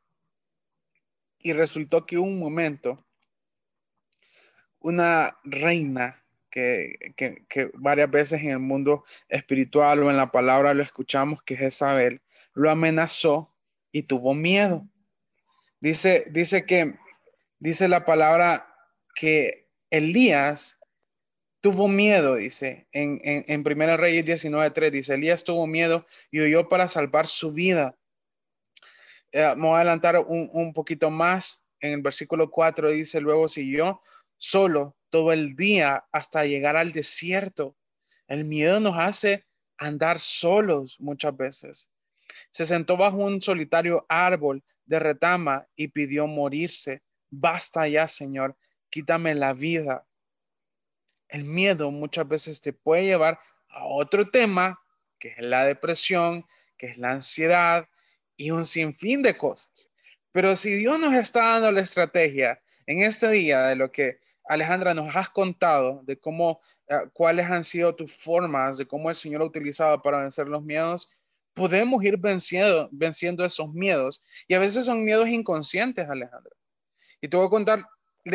y 1.38 1.52
resultó 1.52 2.04
que 2.04 2.18
un 2.18 2.38
momento, 2.38 2.96
una 4.80 5.38
reina 5.44 6.25
que, 7.16 7.44
que, 7.48 7.70
varias 7.74 8.10
veces 8.10 8.40
en 8.40 8.50
el 8.50 8.58
mundo 8.58 9.04
espiritual 9.28 10.02
o 10.02 10.10
en 10.10 10.16
la 10.16 10.30
palabra 10.30 10.72
lo 10.72 10.82
escuchamos, 10.82 11.42
que 11.42 11.54
es 11.54 11.60
Isabel, 11.60 12.22
lo 12.54 12.70
amenazó 12.70 13.54
y 13.92 14.04
tuvo 14.04 14.32
miedo. 14.32 14.88
Dice, 15.80 16.24
dice 16.30 16.64
que, 16.64 16.94
dice 17.58 17.88
la 17.88 18.06
palabra 18.06 18.74
que 19.14 19.68
Elías 19.90 20.80
tuvo 21.60 21.88
miedo, 21.88 22.36
dice, 22.36 22.86
en, 22.92 23.20
en, 23.22 23.44
en 23.48 23.62
Primera 23.62 23.98
Reyes 23.98 24.24
19.3, 24.24 24.90
dice, 24.90 25.14
Elías 25.14 25.44
tuvo 25.44 25.66
miedo 25.66 26.06
y 26.30 26.40
huyó 26.40 26.68
para 26.68 26.88
salvar 26.88 27.26
su 27.26 27.52
vida. 27.52 27.98
Eh, 29.32 29.54
me 29.56 29.68
voy 29.68 29.74
a 29.74 29.76
adelantar 29.76 30.18
un, 30.20 30.48
un 30.54 30.72
poquito 30.72 31.10
más. 31.10 31.70
En 31.80 31.92
el 31.92 32.00
versículo 32.00 32.50
4 32.50 32.92
dice, 32.92 33.20
luego 33.20 33.46
siguió 33.46 34.00
solo 34.38 34.96
todo 35.16 35.32
el 35.32 35.56
día 35.56 36.04
hasta 36.12 36.44
llegar 36.44 36.76
al 36.76 36.92
desierto. 36.92 37.74
El 38.28 38.44
miedo 38.44 38.80
nos 38.80 38.98
hace 38.98 39.46
andar 39.78 40.20
solos 40.20 41.00
muchas 41.00 41.34
veces. 41.34 41.90
Se 42.50 42.66
sentó 42.66 42.98
bajo 42.98 43.16
un 43.16 43.40
solitario 43.40 44.04
árbol 44.10 44.62
de 44.84 44.98
retama 44.98 45.66
y 45.74 45.88
pidió 45.88 46.26
morirse. 46.26 47.02
Basta 47.30 47.88
ya, 47.88 48.06
Señor, 48.08 48.58
quítame 48.90 49.34
la 49.34 49.54
vida. 49.54 50.06
El 51.28 51.44
miedo 51.44 51.90
muchas 51.90 52.28
veces 52.28 52.60
te 52.60 52.74
puede 52.74 53.06
llevar 53.06 53.40
a 53.70 53.86
otro 53.86 54.28
tema, 54.28 54.78
que 55.18 55.28
es 55.28 55.38
la 55.38 55.64
depresión, 55.64 56.44
que 56.76 56.88
es 56.88 56.98
la 56.98 57.12
ansiedad 57.12 57.88
y 58.36 58.50
un 58.50 58.66
sinfín 58.66 59.22
de 59.22 59.34
cosas. 59.34 59.90
Pero 60.30 60.54
si 60.56 60.74
Dios 60.74 60.98
nos 60.98 61.14
está 61.14 61.52
dando 61.52 61.72
la 61.72 61.80
estrategia 61.80 62.60
en 62.84 63.00
este 63.00 63.30
día 63.30 63.62
de 63.62 63.76
lo 63.76 63.90
que 63.90 64.18
Alejandra 64.48 64.94
nos 64.94 65.14
has 65.14 65.28
contado, 65.28 66.02
de 66.04 66.18
cómo, 66.18 66.60
eh, 66.88 66.96
cuáles 67.12 67.46
han 67.46 67.64
sido 67.64 67.94
tus 67.94 68.16
formas, 68.16 68.78
de 68.78 68.86
cómo 68.86 69.10
el 69.10 69.16
Señor 69.16 69.42
ha 69.42 69.46
utilizado 69.46 70.00
para 70.00 70.20
vencer 70.20 70.46
los 70.46 70.62
miedos, 70.62 71.08
podemos 71.54 72.04
ir 72.04 72.18
venciendo, 72.18 73.44
esos 73.44 73.72
miedos. 73.72 74.22
Y 74.46 74.54
a 74.54 74.58
veces 74.58 74.84
son 74.84 75.04
miedos 75.04 75.28
inconscientes, 75.28 76.08
Alejandra. 76.08 76.54
Y 77.20 77.28
te 77.28 77.36
voy 77.36 77.46
a 77.46 77.50
contar 77.50 77.86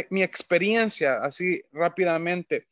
mi 0.09 0.23
experiencia 0.23 1.19
así 1.21 1.61
rápidamente. 1.71 2.67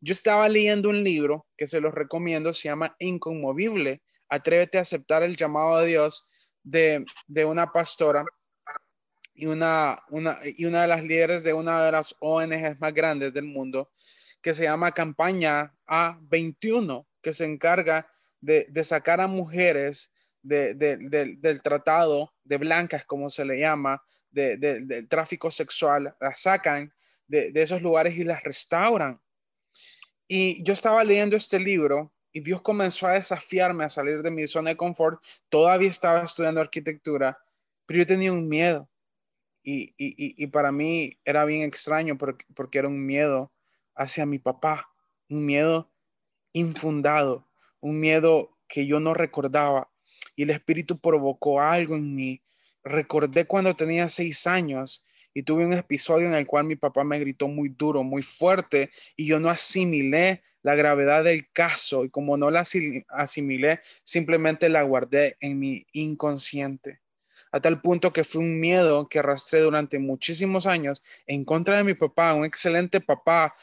Yo 0.00 0.12
estaba 0.12 0.48
leyendo 0.48 0.90
un 0.90 1.02
libro 1.02 1.46
que 1.56 1.66
se 1.66 1.80
los 1.80 1.94
recomiendo, 1.94 2.52
se 2.52 2.68
llama 2.68 2.94
Inconmovible. 2.98 4.02
Atrévete 4.28 4.76
a 4.76 4.82
aceptar 4.82 5.22
el 5.22 5.36
llamado 5.36 5.78
de 5.78 5.86
Dios 5.86 6.28
de, 6.62 7.06
de 7.26 7.44
una 7.44 7.72
pastora 7.72 8.24
y 9.36 9.46
una, 9.46 10.02
una, 10.08 10.38
y 10.44 10.64
una 10.64 10.82
de 10.82 10.88
las 10.88 11.04
líderes 11.04 11.42
de 11.42 11.52
una 11.52 11.84
de 11.84 11.92
las 11.92 12.14
ONGs 12.20 12.80
más 12.80 12.94
grandes 12.94 13.32
del 13.34 13.44
mundo, 13.44 13.90
que 14.40 14.54
se 14.54 14.64
llama 14.64 14.92
Campaña 14.92 15.74
A21, 15.86 17.06
que 17.20 17.32
se 17.32 17.44
encarga 17.44 18.08
de, 18.40 18.84
sacar 18.84 19.20
a 19.20 19.26
mujeres 19.26 20.10
del 20.42 21.60
tratado 21.62 22.32
de 22.44 22.56
blancas, 22.56 23.04
como 23.04 23.28
se 23.28 23.44
le 23.44 23.58
llama, 23.58 24.02
del 24.30 25.08
tráfico 25.08 25.50
sexual, 25.50 26.14
las 26.20 26.40
sacan 26.40 26.92
de, 27.26 27.50
esos 27.54 27.82
lugares 27.82 28.16
y 28.16 28.24
las 28.24 28.42
restauran. 28.42 29.20
Y 30.28 30.62
yo 30.64 30.72
estaba 30.72 31.04
leyendo 31.04 31.36
este 31.36 31.58
libro 31.58 32.12
y 32.32 32.40
Dios 32.40 32.62
comenzó 32.62 33.06
a 33.06 33.12
desafiarme 33.12 33.84
a 33.84 33.88
salir 33.88 34.22
de 34.22 34.30
mi 34.30 34.46
zona 34.46 34.70
de 34.70 34.76
confort. 34.76 35.22
Todavía 35.48 35.88
estaba 35.88 36.20
estudiando 36.22 36.60
arquitectura, 36.60 37.38
pero 37.86 37.98
yo 37.98 38.06
tenía 38.06 38.32
un 38.32 38.48
miedo. 38.48 38.88
Y, 39.68 39.94
y, 39.98 40.46
para 40.46 40.70
mí 40.70 41.18
era 41.24 41.44
bien 41.44 41.62
extraño 41.62 42.16
porque, 42.16 42.46
porque 42.54 42.78
era 42.78 42.86
un 42.86 43.04
miedo 43.04 43.52
hacia 43.96 44.24
mi 44.24 44.38
papá, 44.38 44.88
un 45.28 45.44
miedo 45.44 45.90
infundado, 46.52 47.48
un 47.80 47.98
miedo 47.98 48.56
que 48.68 48.86
yo 48.86 49.00
no 49.00 49.12
recordaba. 49.12 49.90
Y 50.36 50.44
el 50.44 50.50
Espíritu 50.50 51.00
provocó 51.00 51.60
algo 51.60 51.96
en 51.96 52.14
mí. 52.14 52.40
Recordé 52.84 53.44
cuando 53.44 53.74
tenía 53.74 54.08
seis 54.08 54.46
años 54.46 55.04
y 55.34 55.42
tuve 55.42 55.66
un 55.66 55.72
episodio 55.72 56.28
en 56.28 56.34
el 56.34 56.46
cual 56.46 56.64
mi 56.64 56.76
papá 56.76 57.02
me 57.02 57.18
gritó 57.18 57.48
muy 57.48 57.68
duro, 57.68 58.04
muy 58.04 58.22
fuerte, 58.22 58.90
y 59.16 59.26
yo 59.26 59.40
no 59.40 59.50
asimilé 59.50 60.42
la 60.62 60.76
gravedad 60.76 61.24
del 61.24 61.50
caso, 61.52 62.04
y 62.04 62.10
como 62.10 62.36
no 62.36 62.52
la 62.52 62.64
asimilé, 63.08 63.80
simplemente 64.04 64.68
la 64.68 64.82
guardé 64.84 65.36
en 65.40 65.58
mi 65.58 65.86
inconsciente 65.92 67.00
a 67.52 67.60
tal 67.60 67.80
punto 67.80 68.12
que 68.12 68.24
fue 68.24 68.42
un 68.42 68.58
miedo 68.58 69.08
que 69.08 69.18
arrastré 69.18 69.60
durante 69.60 69.98
muchísimos 69.98 70.66
años 70.66 71.02
en 71.26 71.44
contra 71.44 71.76
de 71.76 71.84
mi 71.84 71.94
papá, 71.94 72.34
un 72.34 72.44
excelente 72.44 73.00
papá. 73.00 73.54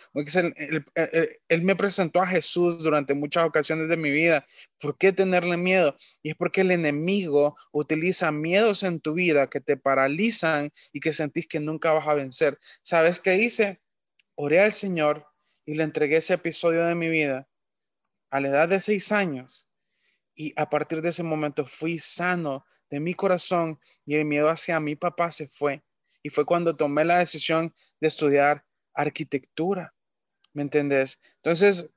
él, 1.48 1.62
me 1.63 1.76
presentó 1.76 2.22
a 2.22 2.28
Jesús 2.28 2.84
durante 2.84 3.13
muchas 3.13 3.46
ocasiones 3.46 3.89
de 3.89 3.98
mi 3.98 4.12
vida. 4.12 4.46
¿Por 4.80 4.98
qué 4.98 5.12
tenerle 5.12 5.58
miedo? 5.58 5.96
Y 6.22 6.32
es 6.32 6.36
porque 6.36 6.62
el 6.62 6.72
enemigo 6.72 7.56
utiliza 7.72 8.32
miedos 8.32 8.84
en 8.84 9.00
tu 9.00 9.13
vida 9.13 9.50
que 9.50 9.62
te 9.62 9.78
paralizan 9.78 10.72
y 10.91 11.00
que 11.00 11.13
sentís 11.13 11.48
que 11.48 11.60
nunca 11.60 11.91
vas 11.91 12.08
a 12.08 12.13
vencer. 12.13 12.60
¿Sabes 12.82 13.19
qué 13.19 13.36
hice? 13.38 13.82
Oré 14.36 14.62
al 14.62 14.74
Señor 14.74 15.28
y 15.65 15.76
le 15.76 15.84
entregué 15.84 16.17
ese 16.17 16.34
episodio 16.34 16.86
de 16.86 16.96
mi 16.96 17.10
vida 17.10 17.48
a 18.30 18.39
la 18.39 18.48
edad 18.48 18.69
de 18.69 18.80
seis 18.80 19.12
años. 19.12 19.67
Y 20.36 20.54
a 20.56 20.69
partir 20.69 21.02
de 21.02 21.10
ese 21.10 21.22
momento 21.22 21.65
fui 21.65 22.00
sano 22.00 22.65
de 22.93 22.99
mi 22.99 23.15
corazón 23.15 23.79
y 24.06 24.13
el 24.13 24.23
miedo 24.23 24.49
hacia 24.49 24.79
mi 24.79 24.95
papá 24.95 25.32
se 25.32 25.47
fue. 25.47 25.82
Y 26.21 26.29
fue 26.29 26.45
cuando 26.45 26.75
tomé 26.75 27.03
la 27.03 27.17
decisión 27.17 27.73
de 27.99 28.08
estudiar 28.08 28.63
arquitectura. 28.93 29.95
¿Me 30.53 30.62
entendés? 30.62 31.19
Entonces, 31.38 31.89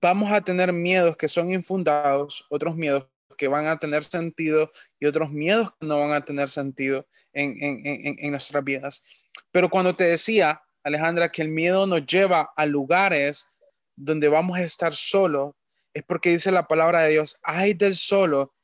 vamos 0.00 0.30
a 0.30 0.40
tener 0.40 0.72
miedos 0.72 1.16
que 1.16 1.26
son 1.26 1.50
infundados, 1.50 2.46
otros 2.48 2.76
miedos 2.76 3.08
que 3.36 3.48
van 3.48 3.66
a 3.66 3.80
tener 3.80 4.04
sentido 4.04 4.70
y 5.00 5.06
otros 5.06 5.32
miedos 5.32 5.72
que 5.80 5.86
no 5.88 5.98
van 5.98 6.12
a 6.12 6.24
tener 6.24 6.48
sentido 6.48 7.08
en, 7.32 7.58
en 7.60 8.30
nuestras 8.30 8.62
vidas. 8.62 9.02
Pero 9.50 9.68
cuando 9.68 9.96
te 9.96 10.04
decía, 10.04 10.62
Alejandra, 10.84 11.32
que 11.32 11.42
el 11.42 11.48
miedo 11.48 11.88
nos 11.88 12.06
lleva 12.06 12.52
a 12.56 12.66
lugares 12.66 13.48
donde 13.96 14.28
vamos 14.28 14.56
a 14.56 14.62
estar 14.62 14.94
solos, 14.94 15.54
es 15.92 16.04
porque 16.04 16.30
dice 16.30 16.52
la 16.52 16.68
palabra 16.68 17.00
de 17.00 17.10
Dios, 17.10 17.40
hay 17.42 17.74
del 17.74 17.96
solo 17.96 18.54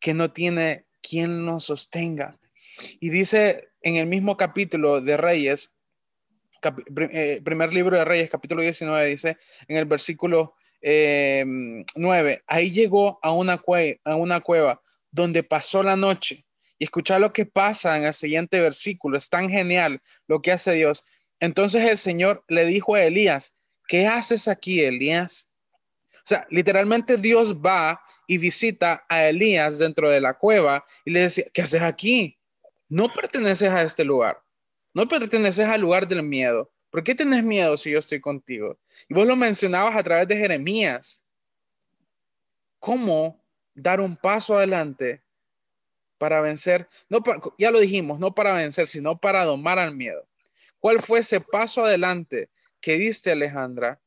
que 0.00 0.14
no 0.14 0.32
tiene 0.32 0.85
quien 1.08 1.44
nos 1.44 1.64
sostenga. 1.64 2.32
Y 3.00 3.10
dice 3.10 3.68
en 3.82 3.96
el 3.96 4.06
mismo 4.06 4.36
capítulo 4.36 5.00
de 5.00 5.16
Reyes, 5.16 5.70
eh, 7.12 7.40
primer 7.44 7.72
libro 7.72 7.96
de 7.96 8.04
Reyes, 8.04 8.30
capítulo 8.30 8.62
19, 8.62 9.06
dice 9.06 9.36
en 9.68 9.76
el 9.76 9.84
versículo 9.84 10.56
9, 10.82 12.32
em, 12.32 12.40
ahí 12.46 12.70
llegó 12.70 13.18
a 13.22 13.32
una, 13.32 13.62
a 14.04 14.16
una 14.16 14.40
cueva 14.40 14.80
donde 15.10 15.42
pasó 15.42 15.82
la 15.82 15.96
noche. 15.96 16.44
Y 16.78 16.84
escucha 16.84 17.18
lo 17.18 17.32
que 17.32 17.46
pasa 17.46 17.96
en 17.96 18.04
el 18.04 18.12
siguiente 18.12 18.60
versículo, 18.60 19.16
es 19.16 19.30
tan 19.30 19.48
genial 19.48 20.02
lo 20.26 20.42
que 20.42 20.52
hace 20.52 20.72
Dios. 20.72 21.06
Entonces 21.40 21.88
el 21.88 21.98
Señor 21.98 22.44
le 22.48 22.66
dijo 22.66 22.94
a 22.94 23.04
Elías, 23.04 23.58
¿qué 23.88 24.06
haces 24.06 24.48
aquí, 24.48 24.82
Elías? 24.82 25.52
Sea, 26.26 26.44
literalmente 26.50 27.16
Dios 27.16 27.56
va 27.56 28.02
y 28.26 28.36
visita 28.36 29.06
a 29.08 29.26
Elías 29.28 29.78
dentro 29.78 30.10
de 30.10 30.20
la 30.20 30.34
cueva 30.34 30.84
y 31.04 31.12
le 31.12 31.20
decía, 31.20 31.44
¿qué 31.54 31.62
haces 31.62 31.82
aquí? 31.82 32.36
No 32.88 33.08
perteneces 33.12 33.70
a 33.70 33.82
este 33.82 34.04
lugar. 34.04 34.42
No 34.92 35.06
perteneces 35.06 35.66
al 35.66 35.80
lugar 35.80 36.08
del 36.08 36.24
miedo. 36.24 36.72
¿Por 36.90 37.04
qué 37.04 37.14
tienes 37.14 37.44
miedo 37.44 37.76
si 37.76 37.92
yo 37.92 38.00
estoy 38.00 38.20
contigo? 38.20 38.76
Y 39.08 39.14
vos 39.14 39.24
lo 39.24 39.36
mencionabas 39.36 39.94
a 39.94 40.02
través 40.02 40.26
de 40.26 40.36
Jeremías. 40.36 41.28
¿Cómo 42.80 43.40
dar 43.72 44.00
un 44.00 44.16
paso 44.16 44.56
adelante 44.56 45.22
para 46.18 46.40
vencer? 46.40 46.88
No, 47.08 47.22
ya 47.56 47.70
lo 47.70 47.78
dijimos, 47.78 48.18
no 48.18 48.34
para 48.34 48.52
vencer, 48.52 48.88
sino 48.88 49.16
para 49.16 49.44
domar 49.44 49.78
al 49.78 49.94
miedo. 49.94 50.26
¿Cuál 50.80 51.00
fue 51.00 51.20
ese 51.20 51.40
paso 51.40 51.84
adelante 51.84 52.50
que 52.80 52.98
diste, 52.98 53.30
Alejandra, 53.30 54.00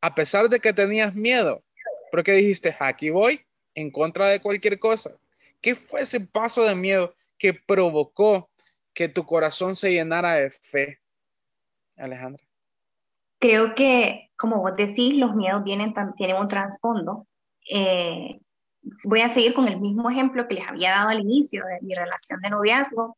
a 0.00 0.14
pesar 0.14 0.48
de 0.48 0.60
que 0.60 0.72
tenías 0.72 1.14
miedo, 1.14 1.62
porque 2.10 2.32
dijiste, 2.32 2.76
aquí 2.78 3.10
voy 3.10 3.40
en 3.74 3.90
contra 3.90 4.26
de 4.26 4.40
cualquier 4.40 4.78
cosa. 4.78 5.10
¿Qué 5.60 5.74
fue 5.74 6.02
ese 6.02 6.20
paso 6.20 6.64
de 6.64 6.74
miedo 6.74 7.14
que 7.36 7.54
provocó 7.54 8.50
que 8.94 9.08
tu 9.08 9.24
corazón 9.24 9.74
se 9.74 9.92
llenara 9.92 10.34
de 10.34 10.50
fe, 10.50 11.00
Alejandra? 11.96 12.44
Creo 13.38 13.74
que, 13.74 14.30
como 14.36 14.60
vos 14.60 14.76
decís, 14.76 15.16
los 15.16 15.34
miedos 15.34 15.62
vienen, 15.62 15.94
tienen 16.16 16.36
un 16.36 16.48
trasfondo. 16.48 17.26
Eh, 17.70 18.40
voy 19.04 19.20
a 19.20 19.28
seguir 19.28 19.54
con 19.54 19.68
el 19.68 19.80
mismo 19.80 20.10
ejemplo 20.10 20.48
que 20.48 20.54
les 20.54 20.68
había 20.68 20.90
dado 20.90 21.10
al 21.10 21.20
inicio 21.20 21.64
de 21.64 21.80
mi 21.82 21.94
relación 21.94 22.40
de 22.40 22.50
noviazgo, 22.50 23.16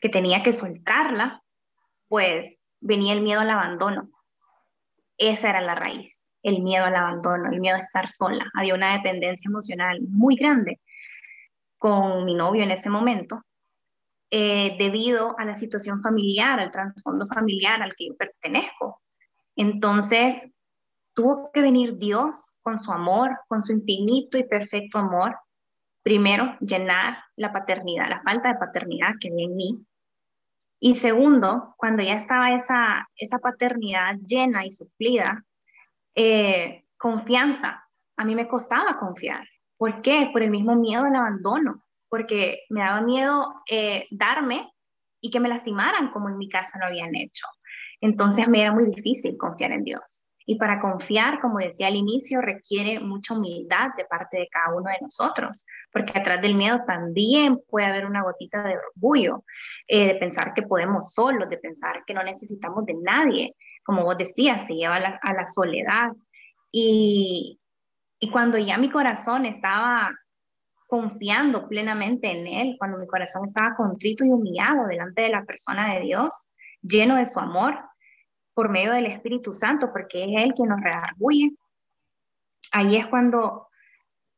que 0.00 0.08
tenía 0.08 0.42
que 0.42 0.52
soltarla, 0.52 1.42
pues 2.08 2.70
venía 2.80 3.12
el 3.12 3.22
miedo 3.22 3.40
al 3.40 3.50
abandono. 3.50 4.08
Esa 5.18 5.50
era 5.50 5.60
la 5.60 5.74
raíz, 5.74 6.30
el 6.42 6.62
miedo 6.62 6.84
al 6.84 6.94
abandono, 6.94 7.50
el 7.50 7.60
miedo 7.60 7.76
a 7.76 7.80
estar 7.80 8.08
sola. 8.08 8.48
Había 8.54 8.74
una 8.74 8.94
dependencia 8.94 9.48
emocional 9.48 10.00
muy 10.08 10.36
grande 10.36 10.80
con 11.76 12.24
mi 12.24 12.34
novio 12.34 12.62
en 12.62 12.70
ese 12.70 12.88
momento, 12.88 13.42
eh, 14.30 14.76
debido 14.78 15.38
a 15.38 15.44
la 15.44 15.54
situación 15.54 16.02
familiar, 16.02 16.60
al 16.60 16.70
trasfondo 16.70 17.26
familiar 17.26 17.82
al 17.82 17.94
que 17.94 18.06
yo 18.06 18.16
pertenezco. 18.16 19.00
Entonces, 19.56 20.48
tuvo 21.14 21.50
que 21.52 21.62
venir 21.62 21.96
Dios 21.96 22.52
con 22.62 22.78
su 22.78 22.92
amor, 22.92 23.36
con 23.48 23.62
su 23.62 23.72
infinito 23.72 24.38
y 24.38 24.44
perfecto 24.44 24.98
amor, 24.98 25.36
primero 26.02 26.56
llenar 26.60 27.18
la 27.36 27.52
paternidad, 27.52 28.08
la 28.08 28.22
falta 28.22 28.52
de 28.52 28.58
paternidad 28.58 29.14
que 29.20 29.28
había 29.28 29.46
en 29.46 29.56
mí, 29.56 29.86
y 30.80 30.94
segundo, 30.94 31.74
cuando 31.76 32.02
ya 32.02 32.14
estaba 32.14 32.54
esa, 32.54 33.08
esa 33.16 33.38
paternidad 33.38 34.16
llena 34.24 34.64
y 34.64 34.72
suplida, 34.72 35.44
eh, 36.14 36.84
confianza. 36.96 37.84
A 38.16 38.24
mí 38.24 38.34
me 38.34 38.48
costaba 38.48 38.98
confiar. 38.98 39.46
¿Por 39.76 40.02
qué? 40.02 40.30
Por 40.32 40.42
el 40.42 40.50
mismo 40.50 40.76
miedo 40.76 41.04
al 41.04 41.16
abandono, 41.16 41.84
porque 42.08 42.62
me 42.68 42.80
daba 42.80 43.00
miedo 43.00 43.62
eh, 43.68 44.06
darme 44.10 44.72
y 45.20 45.30
que 45.30 45.40
me 45.40 45.48
lastimaran 45.48 46.10
como 46.10 46.28
en 46.28 46.38
mi 46.38 46.48
casa 46.48 46.78
lo 46.78 46.86
habían 46.86 47.14
hecho. 47.14 47.46
Entonces 48.00 48.46
me 48.48 48.60
era 48.60 48.72
muy 48.72 48.86
difícil 48.86 49.36
confiar 49.36 49.72
en 49.72 49.84
Dios. 49.84 50.27
Y 50.50 50.54
para 50.54 50.78
confiar, 50.78 51.40
como 51.40 51.58
decía 51.58 51.88
al 51.88 51.94
inicio, 51.94 52.40
requiere 52.40 53.00
mucha 53.00 53.34
humildad 53.34 53.90
de 53.98 54.06
parte 54.06 54.38
de 54.38 54.48
cada 54.48 54.74
uno 54.74 54.88
de 54.88 54.96
nosotros, 55.02 55.66
porque 55.92 56.18
atrás 56.18 56.40
del 56.40 56.54
miedo 56.54 56.80
también 56.86 57.58
puede 57.68 57.84
haber 57.84 58.06
una 58.06 58.22
gotita 58.22 58.62
de 58.62 58.78
orgullo, 58.78 59.44
eh, 59.86 60.06
de 60.06 60.14
pensar 60.14 60.54
que 60.54 60.62
podemos 60.62 61.12
solos, 61.12 61.50
de 61.50 61.58
pensar 61.58 62.02
que 62.06 62.14
no 62.14 62.22
necesitamos 62.22 62.86
de 62.86 62.94
nadie. 62.94 63.56
Como 63.84 64.04
vos 64.04 64.16
decías, 64.16 64.64
te 64.64 64.72
lleva 64.72 64.96
a 64.96 65.00
la, 65.00 65.20
a 65.20 65.34
la 65.34 65.44
soledad. 65.44 66.12
Y, 66.72 67.60
y 68.18 68.30
cuando 68.30 68.56
ya 68.56 68.78
mi 68.78 68.88
corazón 68.88 69.44
estaba 69.44 70.10
confiando 70.86 71.68
plenamente 71.68 72.30
en 72.30 72.46
Él, 72.46 72.76
cuando 72.78 72.96
mi 72.96 73.06
corazón 73.06 73.44
estaba 73.44 73.76
contrito 73.76 74.24
y 74.24 74.30
humillado 74.30 74.86
delante 74.86 75.20
de 75.20 75.28
la 75.28 75.44
persona 75.44 75.92
de 75.92 76.00
Dios, 76.00 76.50
lleno 76.80 77.16
de 77.16 77.26
su 77.26 77.38
amor, 77.38 77.78
por 78.58 78.70
medio 78.70 78.92
del 78.92 79.06
Espíritu 79.06 79.52
Santo, 79.52 79.92
porque 79.92 80.24
es 80.24 80.30
Él 80.42 80.52
quien 80.52 80.70
nos 80.70 80.80
redarguye. 80.80 81.52
Ahí 82.72 82.96
es 82.96 83.06
cuando 83.06 83.68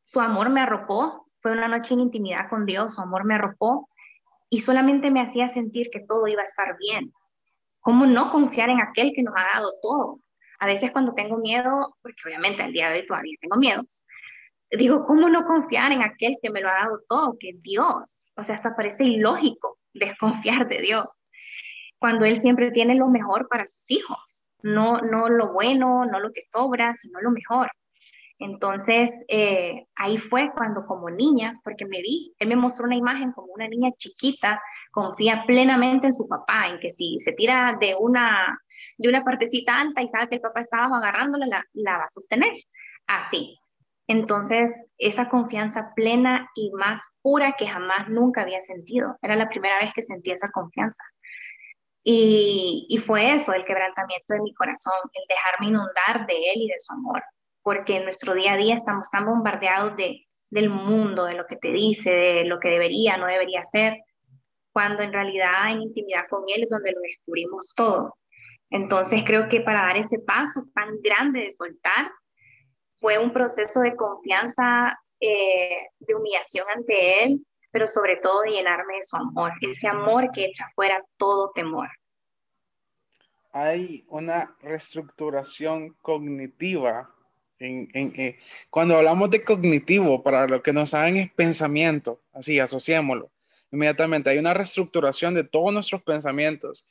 su 0.04 0.20
amor 0.20 0.50
me 0.50 0.60
arropó, 0.60 1.26
fue 1.40 1.52
una 1.52 1.68
noche 1.68 1.94
en 1.94 2.00
intimidad 2.00 2.50
con 2.50 2.66
Dios, 2.66 2.96
su 2.96 3.00
amor 3.00 3.24
me 3.24 3.36
arropó 3.36 3.88
y 4.50 4.60
solamente 4.60 5.10
me 5.10 5.22
hacía 5.22 5.48
sentir 5.48 5.88
que 5.90 6.00
todo 6.00 6.26
iba 6.26 6.42
a 6.42 6.44
estar 6.44 6.76
bien. 6.76 7.10
¿Cómo 7.80 8.04
no 8.04 8.30
confiar 8.30 8.68
en 8.68 8.82
aquel 8.82 9.12
que 9.16 9.22
nos 9.22 9.32
ha 9.34 9.56
dado 9.56 9.70
todo? 9.80 10.20
A 10.58 10.66
veces 10.66 10.92
cuando 10.92 11.14
tengo 11.14 11.38
miedo, 11.38 11.96
porque 12.02 12.20
obviamente 12.26 12.62
al 12.62 12.74
día 12.74 12.90
de 12.90 13.00
hoy 13.00 13.06
todavía 13.06 13.38
tengo 13.40 13.56
miedos, 13.56 14.04
digo, 14.70 15.06
¿cómo 15.06 15.30
no 15.30 15.46
confiar 15.46 15.92
en 15.92 16.02
aquel 16.02 16.36
que 16.42 16.50
me 16.50 16.60
lo 16.60 16.68
ha 16.68 16.74
dado 16.74 17.00
todo, 17.08 17.38
que 17.40 17.48
es 17.48 17.62
Dios? 17.62 18.32
O 18.36 18.42
sea, 18.42 18.56
hasta 18.56 18.76
parece 18.76 19.02
ilógico 19.04 19.78
desconfiar 19.94 20.68
de 20.68 20.82
Dios 20.82 21.19
cuando 22.00 22.24
Él 22.24 22.40
siempre 22.40 22.72
tiene 22.72 22.96
lo 22.96 23.08
mejor 23.08 23.46
para 23.48 23.66
sus 23.66 23.90
hijos, 23.90 24.46
no, 24.62 25.00
no 25.00 25.28
lo 25.28 25.52
bueno, 25.52 26.04
no 26.06 26.18
lo 26.18 26.32
que 26.32 26.42
sobra, 26.50 26.94
sino 26.94 27.20
lo 27.20 27.30
mejor. 27.30 27.70
Entonces, 28.38 29.10
eh, 29.28 29.86
ahí 29.96 30.16
fue 30.16 30.50
cuando 30.56 30.86
como 30.86 31.10
niña, 31.10 31.60
porque 31.62 31.84
me 31.84 32.00
vi, 32.00 32.34
él 32.38 32.48
me 32.48 32.56
mostró 32.56 32.86
una 32.86 32.96
imagen 32.96 33.32
como 33.32 33.52
una 33.52 33.68
niña 33.68 33.90
chiquita, 33.98 34.62
confía 34.90 35.44
plenamente 35.46 36.06
en 36.06 36.14
su 36.14 36.26
papá, 36.26 36.68
en 36.68 36.80
que 36.80 36.88
si 36.88 37.18
se 37.18 37.32
tira 37.32 37.76
de 37.78 37.94
una, 38.00 38.58
de 38.96 39.08
una 39.10 39.22
partecita 39.24 39.78
alta 39.78 40.00
y 40.00 40.08
sabe 40.08 40.28
que 40.30 40.36
el 40.36 40.40
papá 40.40 40.60
estaba 40.60 40.96
agarrándola, 40.96 41.46
la, 41.46 41.64
la 41.74 41.98
va 41.98 42.04
a 42.04 42.08
sostener. 42.08 42.52
Así. 43.06 43.58
Entonces, 44.06 44.72
esa 44.96 45.28
confianza 45.28 45.92
plena 45.94 46.48
y 46.54 46.72
más 46.72 47.00
pura 47.22 47.54
que 47.58 47.66
jamás 47.66 48.08
nunca 48.08 48.40
había 48.42 48.60
sentido. 48.60 49.16
Era 49.22 49.36
la 49.36 49.50
primera 49.50 49.78
vez 49.80 49.92
que 49.94 50.02
sentí 50.02 50.30
esa 50.32 50.50
confianza. 50.50 51.04
Y, 52.02 52.98
fue 53.04 53.34
eso, 53.34 53.52
el 53.52 53.64
quebrantamiento 53.64 54.34
de 54.34 54.40
mi 54.40 54.54
corazón, 54.54 54.94
el 55.12 55.24
dejarme 55.28 55.66
inundar 55.66 56.26
de 56.26 56.34
Él 56.34 56.62
y 56.62 56.68
de 56.68 56.78
su 56.78 56.92
amor, 56.94 57.22
porque 57.62 57.96
en 57.96 58.04
nuestro 58.04 58.34
día 58.34 58.54
a 58.54 58.56
día 58.56 58.74
estamos 58.74 59.10
tan 59.10 59.26
bombardeados 59.26 59.96
de, 59.96 60.26
del 60.50 60.70
mundo, 60.70 61.24
de 61.24 61.34
lo 61.34 61.46
que 61.46 61.56
te 61.56 61.72
dice, 61.72 62.10
de 62.10 62.44
lo 62.44 62.58
que 62.58 62.70
debería, 62.70 63.16
no 63.16 63.26
debería 63.26 63.62
ser, 63.64 63.98
cuando 64.72 65.02
en 65.02 65.12
realidad 65.12 65.70
en 65.70 65.82
intimidad 65.82 66.24
con 66.30 66.44
Él 66.54 66.62
es 66.62 66.70
donde 66.70 66.92
lo 66.92 67.00
descubrimos 67.00 67.74
todo. 67.76 68.16
Entonces 68.70 69.22
creo 69.26 69.48
que 69.48 69.60
para 69.60 69.82
dar 69.82 69.96
ese 69.96 70.20
paso 70.20 70.62
tan 70.74 71.00
grande 71.02 71.40
de 71.40 71.50
soltar, 71.50 72.10
fue 72.92 73.18
un 73.18 73.32
proceso 73.32 73.80
de 73.80 73.96
confianza, 73.96 74.98
eh, 75.20 75.88
de 75.98 76.14
humillación 76.14 76.66
ante 76.74 77.24
Él, 77.24 77.44
pero 77.70 77.86
sobre 77.86 78.16
todo 78.16 78.42
de 78.42 78.50
llenarme 78.50 78.96
de 78.96 79.02
su 79.02 79.16
amor, 79.16 79.52
ese 79.60 79.88
amor 79.88 80.30
que 80.32 80.46
echa 80.46 80.68
fuera 80.74 81.04
todo 81.16 81.52
temor. 81.54 81.88
Hay 83.52 84.04
una 84.08 84.56
reestructuración 84.60 85.94
cognitiva. 86.02 87.12
En, 87.58 87.88
en, 87.92 88.14
eh, 88.18 88.38
cuando 88.70 88.96
hablamos 88.96 89.30
de 89.30 89.44
cognitivo, 89.44 90.22
para 90.22 90.46
lo 90.46 90.62
que 90.62 90.72
nos 90.72 90.90
saben 90.90 91.16
es 91.18 91.32
pensamiento, 91.32 92.20
así, 92.32 92.58
asociémoslo 92.58 93.30
inmediatamente. 93.70 94.30
Hay 94.30 94.38
una 94.38 94.54
reestructuración 94.54 95.34
de 95.34 95.44
todos 95.44 95.72
nuestros 95.72 96.02
pensamientos. 96.02 96.86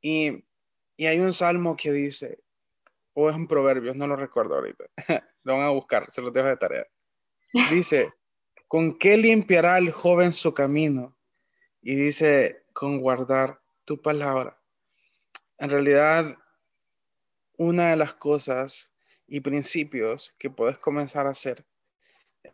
Y, 0.00 0.44
y 0.96 1.06
hay 1.06 1.18
un 1.18 1.32
salmo 1.32 1.76
que 1.76 1.92
dice, 1.92 2.38
o 3.14 3.28
es 3.28 3.36
un 3.36 3.48
proverbio, 3.48 3.94
no 3.94 4.06
lo 4.06 4.16
recuerdo 4.16 4.54
ahorita, 4.54 4.84
lo 5.42 5.56
van 5.56 5.66
a 5.66 5.70
buscar, 5.70 6.10
se 6.10 6.22
los 6.22 6.32
dejo 6.32 6.48
de 6.48 6.56
tarea. 6.56 6.86
Dice, 7.70 8.12
¿Con 8.68 8.98
qué 8.98 9.16
limpiará 9.16 9.78
el 9.78 9.90
joven 9.90 10.32
su 10.32 10.52
camino? 10.52 11.16
Y 11.80 11.94
dice, 11.94 12.66
con 12.74 13.00
guardar 13.00 13.62
tu 13.84 14.00
palabra. 14.00 14.60
En 15.56 15.70
realidad, 15.70 16.36
una 17.56 17.90
de 17.90 17.96
las 17.96 18.12
cosas 18.12 18.92
y 19.26 19.40
principios 19.40 20.34
que 20.38 20.50
puedes 20.50 20.78
comenzar 20.78 21.26
a 21.26 21.30
hacer 21.30 21.66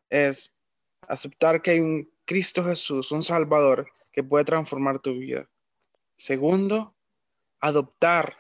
es 0.09 0.57
aceptar 1.03 1.61
que 1.61 1.73
hay 1.73 1.81
un 1.81 2.11
Cristo 2.25 2.65
Jesús, 2.65 3.11
un 3.13 3.23
Salvador, 3.23 3.87
que 4.13 4.23
puede 4.23 4.45
transformar 4.45 5.01
tu 5.01 5.19
vida. 5.19 5.51
Segundo, 6.17 6.95
adoptar 7.61 8.39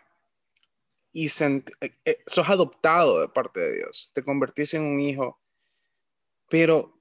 y 1.12 1.26
eh, 1.26 1.64
eh, 2.04 2.22
sos 2.26 2.48
adoptado 2.48 3.20
de 3.20 3.28
parte 3.28 3.60
de 3.60 3.76
Dios, 3.76 4.10
te 4.14 4.22
convertís 4.22 4.74
en 4.74 4.82
un 4.82 5.00
hijo, 5.00 5.40
pero 6.48 6.93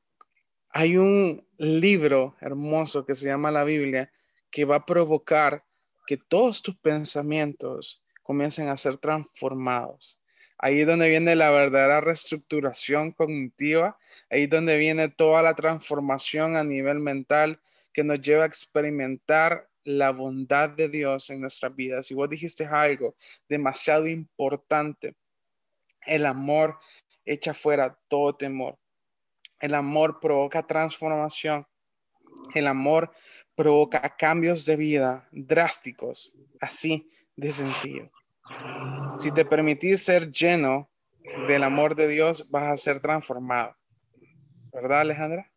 hay 0.74 0.98
un 0.98 1.48
libro 1.58 2.36
hermoso 2.42 3.06
que 3.06 3.14
se 3.14 3.28
llama 3.28 3.52
la 3.52 3.64
Biblia 3.64 4.12
que 4.50 4.66
va 4.66 4.78
a 4.78 4.86
provocar 4.86 5.64
que 6.08 6.18
todos 6.18 6.64
tus 6.64 6.76
pensamientos 6.76 8.04
comiencen 8.24 8.68
a 8.70 8.78
ser 8.78 8.98
transformados. 8.98 10.20
Ahí 10.58 10.82
es 10.82 10.88
donde 10.88 11.10
viene 11.10 11.36
la 11.36 11.52
verdadera 11.52 12.02
reestructuración 12.02 13.12
cognitiva, 13.12 13.98
ahí 14.32 14.44
es 14.44 14.50
donde 14.50 14.78
viene 14.78 15.10
toda 15.10 15.44
la 15.44 15.54
transformación 15.54 16.56
a 16.56 16.64
nivel 16.64 17.00
mental 17.00 17.60
que 17.94 18.04
nos 18.04 18.20
lleva 18.20 18.44
a 18.44 18.48
experimentar 18.48 19.70
la 19.84 20.12
bondad 20.12 20.70
de 20.70 20.90
Dios 20.90 21.30
en 21.30 21.42
nuestras 21.42 21.76
vidas. 21.76 22.10
Y 22.10 22.16
vos 22.16 22.30
dijiste 22.30 22.66
algo 22.66 23.16
demasiado 23.48 24.08
importante, 24.08 25.16
el 26.06 26.26
amor 26.26 26.80
echa 27.26 27.54
fuera 27.54 28.00
todo 28.08 28.36
temor. 28.36 28.80
El 29.64 29.76
amor 29.76 30.20
provoca 30.20 30.68
transformación. 30.68 31.66
El 32.54 32.68
amor 32.68 33.12
provoca 33.56 34.14
cambios 34.18 34.66
de 34.66 34.76
vida 34.76 35.30
drásticos, 35.32 36.36
así 36.60 37.10
de 37.38 37.50
sencillo. 37.50 38.12
Si 39.18 39.34
te 39.34 39.46
permitís 39.46 40.04
ser 40.04 40.30
lleno 40.30 40.92
del 41.48 41.64
amor 41.64 41.96
de 41.96 42.10
Dios, 42.10 42.52
vas 42.52 42.64
a 42.64 42.76
ser 42.76 43.00
transformado. 43.00 43.74
¿Verdad, 44.74 45.00
Alejandra? 45.00 45.50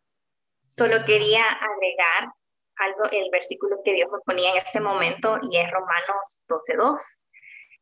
Solo 0.69 1.03
quería 1.05 1.43
agregar 1.43 2.31
algo, 2.77 3.11
el 3.11 3.29
versículo 3.29 3.75
que 3.83 3.91
Dios 3.91 4.09
me 4.09 4.19
ponía 4.19 4.51
en 4.51 4.57
este 4.59 4.79
momento 4.79 5.37
y 5.41 5.57
es 5.57 5.69
Romanos 5.69 6.45
12.2 6.47 6.97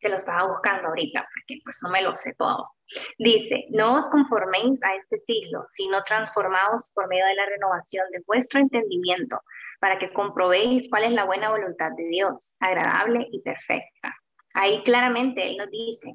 que 0.05 0.09
lo 0.09 0.17
estaba 0.17 0.47
buscando 0.47 0.89
ahorita, 0.89 1.27
porque 1.33 1.59
pues 1.63 1.79
no 1.81 1.89
me 1.89 2.03
lo 2.03 2.13
sé 2.13 2.35
todo. 2.37 2.69
Dice, 3.17 3.65
no 3.71 3.97
os 3.97 4.07
conforméis 4.09 4.83
a 4.83 4.93
este 4.93 5.17
siglo, 5.17 5.65
sino 5.71 6.03
transformaos 6.03 6.87
por 6.93 7.07
medio 7.07 7.25
de 7.25 7.33
la 7.33 7.47
renovación 7.47 8.05
de 8.11 8.21
vuestro 8.27 8.59
entendimiento, 8.59 9.41
para 9.79 9.97
que 9.97 10.13
comprobéis 10.13 10.87
cuál 10.91 11.05
es 11.05 11.11
la 11.13 11.23
buena 11.23 11.49
voluntad 11.49 11.91
de 11.97 12.07
Dios, 12.07 12.55
agradable 12.59 13.27
y 13.31 13.41
perfecta. 13.41 14.15
Ahí 14.53 14.83
claramente 14.83 15.49
Él 15.49 15.57
nos 15.57 15.71
dice 15.71 16.13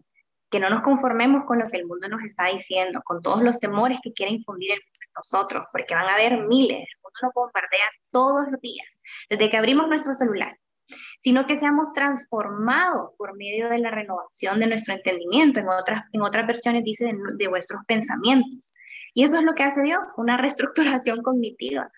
que 0.48 0.60
no 0.60 0.70
nos 0.70 0.84
conformemos 0.84 1.44
con 1.46 1.58
lo 1.58 1.68
que 1.68 1.78
el 1.78 1.86
mundo 1.86 2.06
nos 2.06 2.22
está 2.22 2.46
diciendo, 2.46 3.00
con 3.04 3.22
todos 3.22 3.42
los 3.42 3.58
temores 3.58 3.98
que 4.04 4.12
quiere 4.12 4.32
infundir 4.32 4.70
en 4.70 4.78
nosotros, 5.16 5.66
porque 5.72 5.96
van 5.96 6.06
a 6.06 6.14
haber 6.14 6.46
miles, 6.46 6.78
el 6.78 7.00
mundo 7.02 7.18
nos 7.22 7.34
bombardea 7.34 7.90
todos 8.12 8.52
los 8.52 8.60
días, 8.60 9.00
desde 9.28 9.50
que 9.50 9.56
abrimos 9.56 9.88
nuestro 9.88 10.14
celular, 10.14 10.56
sino 11.22 11.46
que 11.46 11.56
seamos 11.56 11.92
transformados 11.92 13.10
por 13.16 13.36
medio 13.36 13.68
de 13.68 13.78
la 13.78 13.90
renovación 13.90 14.60
de 14.60 14.66
nuestro 14.66 14.94
entendimiento. 14.94 15.60
En 15.60 15.68
otras, 15.68 16.04
en 16.12 16.22
otras 16.22 16.46
versiones 16.46 16.84
dice 16.84 17.12
de, 17.36 17.48
vuestros 17.48 17.82
pensamientos. 17.86 18.72
Y 19.14 19.24
eso 19.24 19.38
es 19.38 19.44
lo 19.44 19.54
que 19.54 19.64
hace 19.64 19.82
Dios, 19.82 20.00
una 20.16 20.36
reestructuración 20.38 21.22
cognitiva. 21.22 21.90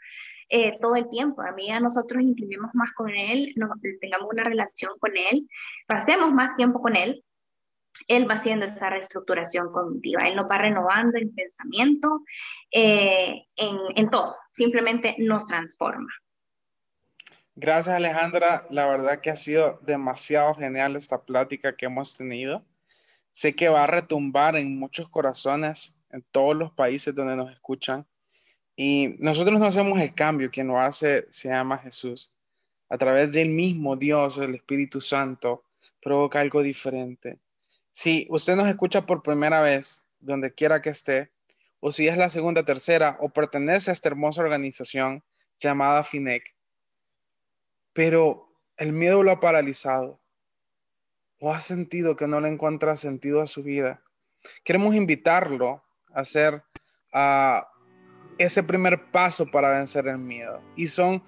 Eh, 0.55 0.77
todo 0.83 0.97
el 0.97 1.09
tiempo. 1.09 1.41
A 1.41 1.53
mí 1.53 1.71
a 1.71 1.81
nosotros 1.81 2.23
intimemos 2.23 2.71
más 2.75 2.93
con 2.93 3.09
Él, 3.09 3.55
tengamos 4.03 4.29
una 4.31 4.45
relación 4.45 4.93
con 4.99 5.17
Él, 5.17 5.49
pasemos 5.87 6.31
más 6.31 6.55
tiempo 6.57 6.83
con 6.83 6.95
Él, 6.95 7.25
Él 8.07 8.29
va 8.29 8.35
haciendo 8.35 8.67
esa 8.67 8.91
reestructuración 8.91 9.73
cognitiva, 9.73 10.29
Él 10.29 10.37
nos 10.37 10.51
va 10.51 10.59
renovando 10.59 11.17
en 11.17 11.35
pensamiento, 11.35 12.21
eh, 12.71 13.47
en, 13.57 13.79
en 13.97 14.11
todo, 14.11 14.35
simplemente 14.53 15.17
nos 15.21 15.47
transforma. 15.47 16.13
Gracias 17.55 17.95
Alejandra, 17.95 18.67
la 18.71 18.87
verdad 18.87 19.21
que 19.21 19.29
ha 19.29 19.37
sido 19.37 19.79
demasiado 19.83 20.55
genial 20.55 20.97
esta 20.97 21.23
plática 21.23 21.77
que 21.77 21.85
hemos 21.85 22.17
tenido. 22.17 22.65
Sé 23.31 23.55
que 23.55 23.69
va 23.69 23.85
a 23.85 23.87
retumbar 23.87 24.57
en 24.57 24.79
muchos 24.79 25.11
corazones, 25.11 25.99
en 26.11 26.23
todos 26.31 26.57
los 26.57 26.73
países 26.73 27.15
donde 27.15 27.37
nos 27.37 27.53
escuchan. 27.53 28.07
Y 28.75 29.17
nosotros 29.19 29.61
no 29.61 29.67
hacemos 29.67 30.01
el 30.01 30.15
cambio, 30.15 30.51
quien 30.51 30.69
lo 30.69 30.79
hace 30.79 31.27
se 31.29 31.51
llama 31.51 31.77
Jesús. 31.77 32.35
A 32.89 32.97
través 32.97 33.33
del 33.33 33.51
mismo 33.51 33.97
Dios, 33.97 34.39
el 34.39 34.55
Espíritu 34.55 35.03
Santo, 35.03 35.65
provoca 36.01 36.41
algo 36.41 36.63
diferente. 36.63 37.39
Si 37.93 38.27
usted 38.31 38.57
nos 38.57 38.69
escucha 38.69 39.05
por 39.05 39.23
primera 39.23 39.61
vez, 39.61 40.07
donde 40.21 40.55
quiera 40.55 40.81
que 40.81 40.91
esté, 40.91 41.31
o 41.81 41.93
si 41.93 42.09
es 42.09 42.17
la 42.17 42.31
segunda, 42.31 42.65
tercera, 42.65 43.19
o 43.21 43.29
pertenece 43.29 43.91
a 43.91 43.95
esta 43.95 44.09
hermosa 44.09 44.41
organización 44.41 45.23
llamada 45.59 46.03
FINEC, 46.03 46.55
pero 47.93 48.49
el 48.77 48.93
miedo 48.93 49.23
lo 49.23 49.31
ha 49.31 49.41
paralizado 49.41 50.21
o 51.39 51.53
ha 51.53 51.61
sentido 51.61 52.17
que 52.17 52.27
no 52.27 52.41
le 52.41 52.49
encuentra 52.49 52.97
sentido 52.97 53.43
a 53.43 53.47
su 53.47 53.63
vida. 53.63 54.03
Queremos 54.65 54.95
invitarlo 54.95 55.83
a 56.15 56.21
hacer 56.21 56.63
ese 58.39 58.63
primer 58.63 59.11
paso 59.11 59.47
para 59.47 59.71
vencer 59.71 60.07
el 60.09 60.19
miedo. 60.19 60.63
Y 60.77 60.87
son 60.87 61.23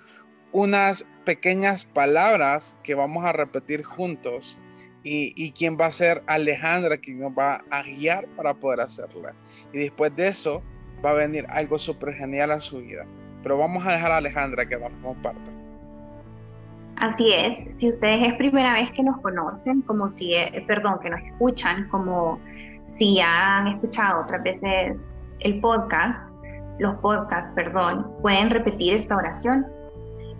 unas 0.52 1.04
pequeñas 1.24 1.84
palabras 1.84 2.78
que 2.84 2.94
vamos 2.94 3.24
a 3.24 3.32
repetir 3.32 3.82
juntos. 3.82 4.56
Y, 5.02 5.34
y 5.36 5.52
quien 5.52 5.76
va 5.78 5.86
a 5.86 5.90
ser 5.90 6.22
Alejandra, 6.26 6.96
quien 6.96 7.20
nos 7.20 7.32
va 7.32 7.64
a 7.70 7.82
guiar 7.82 8.26
para 8.36 8.54
poder 8.54 8.80
hacerla. 8.80 9.34
Y 9.72 9.78
después 9.78 10.14
de 10.16 10.28
eso 10.28 10.62
va 11.04 11.10
a 11.10 11.14
venir 11.14 11.44
algo 11.50 11.78
súper 11.78 12.14
genial 12.14 12.52
a 12.52 12.58
su 12.58 12.78
vida. 12.78 13.04
Pero 13.42 13.58
vamos 13.58 13.84
a 13.84 13.92
dejar 13.92 14.12
a 14.12 14.16
Alejandra 14.18 14.66
que 14.66 14.78
nos 14.78 14.92
comparta. 15.02 15.63
Así 17.00 17.32
es, 17.32 17.76
si 17.76 17.88
ustedes 17.88 18.28
es 18.28 18.34
primera 18.34 18.74
vez 18.74 18.90
que 18.92 19.02
nos 19.02 19.20
conocen, 19.20 19.82
como 19.82 20.08
si, 20.08 20.34
eh, 20.34 20.64
perdón, 20.66 20.98
que 21.02 21.10
nos 21.10 21.20
escuchan, 21.20 21.88
como 21.88 22.38
si 22.86 23.20
han 23.20 23.66
escuchado 23.68 24.22
otras 24.22 24.42
veces 24.42 25.06
el 25.40 25.60
podcast, 25.60 26.28
los 26.78 26.94
podcasts, 26.96 27.52
perdón, 27.54 28.06
pueden 28.22 28.50
repetir 28.50 28.94
esta 28.94 29.16
oración. 29.16 29.66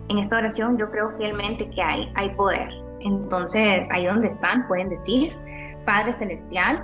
En 0.09 0.19
esta 0.19 0.37
oración 0.37 0.77
yo 0.77 0.89
creo 0.91 1.11
fielmente 1.17 1.69
que 1.69 1.81
hay, 1.81 2.11
hay 2.15 2.29
poder. 2.31 2.69
Entonces, 3.01 3.87
ahí 3.91 4.05
donde 4.05 4.27
están, 4.27 4.67
pueden 4.67 4.89
decir, 4.89 5.33
Padre 5.85 6.13
Celestial, 6.13 6.83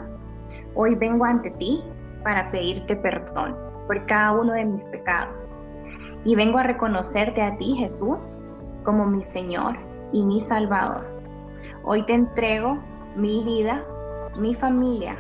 hoy 0.75 0.95
vengo 0.95 1.25
ante 1.25 1.49
ti 1.51 1.83
para 2.23 2.51
pedirte 2.51 2.95
perdón 2.97 3.55
por 3.87 4.05
cada 4.05 4.33
uno 4.33 4.53
de 4.53 4.65
mis 4.65 4.83
pecados. 4.85 5.59
Y 6.23 6.35
vengo 6.35 6.59
a 6.59 6.63
reconocerte 6.63 7.41
a 7.41 7.57
ti, 7.57 7.75
Jesús, 7.77 8.39
como 8.83 9.05
mi 9.05 9.23
Señor 9.23 9.77
y 10.11 10.23
mi 10.23 10.41
Salvador. 10.41 11.05
Hoy 11.83 12.05
te 12.05 12.13
entrego 12.13 12.79
mi 13.15 13.43
vida, 13.43 13.83
mi 14.37 14.55
familia, 14.55 15.17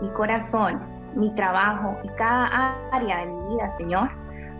mi 0.00 0.08
corazón 0.10 0.92
mi 1.14 1.34
trabajo 1.34 1.96
y 2.02 2.08
cada 2.10 2.76
área 2.90 3.18
de 3.18 3.26
mi 3.26 3.54
vida, 3.54 3.68
Señor, 3.76 4.10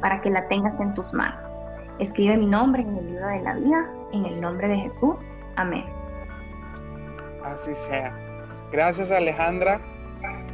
para 0.00 0.20
que 0.20 0.30
la 0.30 0.46
tengas 0.48 0.78
en 0.80 0.94
tus 0.94 1.12
manos. 1.14 1.52
Escribe 1.98 2.36
mi 2.36 2.46
nombre 2.46 2.82
en 2.82 2.96
el 2.96 3.06
libro 3.06 3.26
de 3.28 3.42
la 3.42 3.54
vida, 3.54 3.90
en 4.12 4.26
el 4.26 4.40
nombre 4.40 4.68
de 4.68 4.76
Jesús. 4.76 5.22
Amén. 5.56 5.84
Así 7.44 7.74
sea. 7.74 8.14
Gracias 8.70 9.12
Alejandra. 9.12 9.80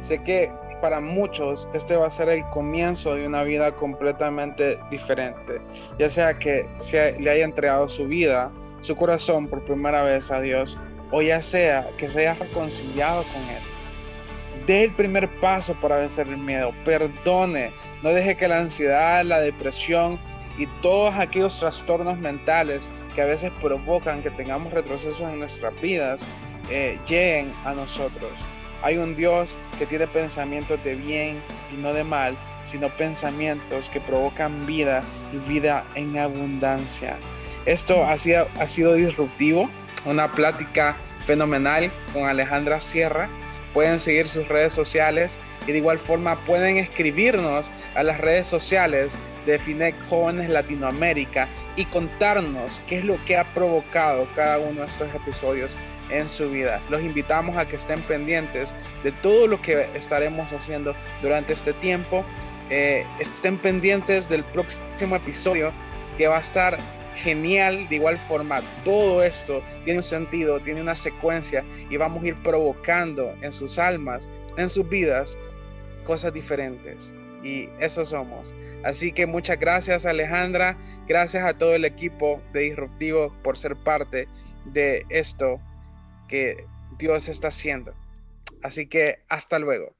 Sé 0.01 0.21
que 0.23 0.51
para 0.81 0.99
muchos 0.99 1.67
este 1.73 1.95
va 1.95 2.07
a 2.07 2.09
ser 2.09 2.29
el 2.29 2.45
comienzo 2.49 3.15
de 3.15 3.27
una 3.27 3.43
vida 3.43 3.75
completamente 3.75 4.79
diferente. 4.89 5.61
Ya 5.97 6.09
sea 6.09 6.37
que 6.37 6.67
se 6.77 7.19
le 7.19 7.29
haya 7.29 7.45
entregado 7.45 7.87
su 7.87 8.07
vida, 8.07 8.51
su 8.81 8.95
corazón 8.95 9.47
por 9.47 9.63
primera 9.63 10.03
vez 10.03 10.31
a 10.31 10.41
Dios, 10.41 10.77
o 11.11 11.21
ya 11.21 11.41
sea 11.41 11.89
que 11.97 12.07
se 12.07 12.21
haya 12.21 12.33
reconciliado 12.35 13.23
con 13.23 13.41
Él 13.55 13.69
dé 14.69 14.83
el 14.83 14.91
primer 14.93 15.27
paso 15.39 15.73
para 15.81 15.97
vencer 15.97 16.27
el 16.27 16.37
miedo, 16.37 16.71
perdone, 16.85 17.73
no 18.03 18.09
deje 18.09 18.37
que 18.37 18.47
la 18.47 18.59
ansiedad, 18.59 19.25
la 19.25 19.39
depresión 19.39 20.19
y 20.59 20.67
todos 20.83 21.15
aquellos 21.15 21.59
trastornos 21.59 22.19
mentales 22.19 22.91
que 23.15 23.23
a 23.23 23.25
veces 23.25 23.51
provocan 23.61 24.21
que 24.21 24.29
tengamos 24.29 24.71
retrocesos 24.71 25.21
en 25.21 25.39
nuestras 25.39 25.73
vidas 25.81 26.27
eh, 26.69 26.99
lleguen 27.07 27.51
a 27.65 27.73
nosotros. 27.73 28.31
Hay 28.81 28.97
un 28.97 29.15
Dios 29.15 29.57
que 29.77 29.85
tiene 29.85 30.07
pensamientos 30.07 30.83
de 30.83 30.95
bien 30.95 31.41
y 31.73 31.77
no 31.77 31.93
de 31.93 32.03
mal, 32.03 32.35
sino 32.63 32.89
pensamientos 32.89 33.89
que 33.89 33.99
provocan 33.99 34.65
vida 34.65 35.03
y 35.33 35.37
vida 35.49 35.83
en 35.95 36.17
abundancia. 36.17 37.17
Esto 37.65 38.05
ha 38.05 38.17
sido, 38.17 38.47
ha 38.59 38.67
sido 38.67 38.93
disruptivo, 38.93 39.69
una 40.05 40.31
plática 40.31 40.95
fenomenal 41.25 41.91
con 42.13 42.23
Alejandra 42.23 42.79
Sierra 42.79 43.29
pueden 43.73 43.99
seguir 43.99 44.27
sus 44.27 44.47
redes 44.47 44.73
sociales 44.73 45.39
y 45.67 45.71
de 45.71 45.77
igual 45.77 45.99
forma 45.99 46.39
pueden 46.45 46.77
escribirnos 46.77 47.71
a 47.95 48.03
las 48.03 48.19
redes 48.19 48.47
sociales 48.47 49.19
de 49.45 49.93
Jóvenes 50.09 50.49
Latinoamérica 50.49 51.47
y 51.75 51.85
contarnos 51.85 52.81
qué 52.87 52.99
es 52.99 53.05
lo 53.05 53.23
que 53.25 53.37
ha 53.37 53.43
provocado 53.53 54.27
cada 54.35 54.59
uno 54.59 54.81
de 54.81 54.87
estos 54.87 55.13
episodios 55.13 55.77
en 56.09 56.27
su 56.27 56.49
vida. 56.49 56.81
Los 56.89 57.01
invitamos 57.01 57.57
a 57.57 57.67
que 57.67 57.75
estén 57.75 58.01
pendientes 58.01 58.73
de 59.03 59.11
todo 59.11 59.47
lo 59.47 59.61
que 59.61 59.87
estaremos 59.95 60.51
haciendo 60.51 60.95
durante 61.21 61.53
este 61.53 61.73
tiempo. 61.73 62.25
Eh, 62.69 63.05
estén 63.19 63.57
pendientes 63.57 64.29
del 64.29 64.43
próximo 64.43 65.15
episodio 65.15 65.71
que 66.17 66.27
va 66.27 66.37
a 66.37 66.41
estar 66.41 66.77
genial. 67.15 67.87
De 67.89 67.95
igual 67.95 68.17
forma, 68.17 68.61
todo 68.83 69.23
esto 69.23 69.61
tiene 69.83 69.99
un 69.99 70.03
sentido, 70.03 70.59
tiene 70.59 70.81
una 70.81 70.95
secuencia 70.95 71.63
y 71.89 71.97
vamos 71.97 72.23
a 72.23 72.27
ir 72.27 72.35
provocando 72.43 73.33
en 73.41 73.51
sus 73.51 73.79
almas, 73.79 74.29
en 74.57 74.69
sus 74.69 74.87
vidas, 74.89 75.37
cosas 76.03 76.33
diferentes. 76.33 77.13
Y 77.43 77.69
eso 77.79 78.05
somos. 78.05 78.55
Así 78.83 79.11
que 79.11 79.25
muchas 79.25 79.59
gracias 79.59 80.05
Alejandra, 80.05 80.77
gracias 81.07 81.43
a 81.43 81.57
todo 81.57 81.75
el 81.75 81.85
equipo 81.85 82.41
de 82.53 82.61
Disruptivo 82.61 83.33
por 83.43 83.57
ser 83.57 83.75
parte 83.75 84.27
de 84.65 85.05
esto 85.09 85.59
que 86.27 86.65
Dios 86.97 87.29
está 87.29 87.49
haciendo. 87.49 87.93
Así 88.61 88.87
que 88.87 89.19
hasta 89.29 89.59
luego. 89.59 89.98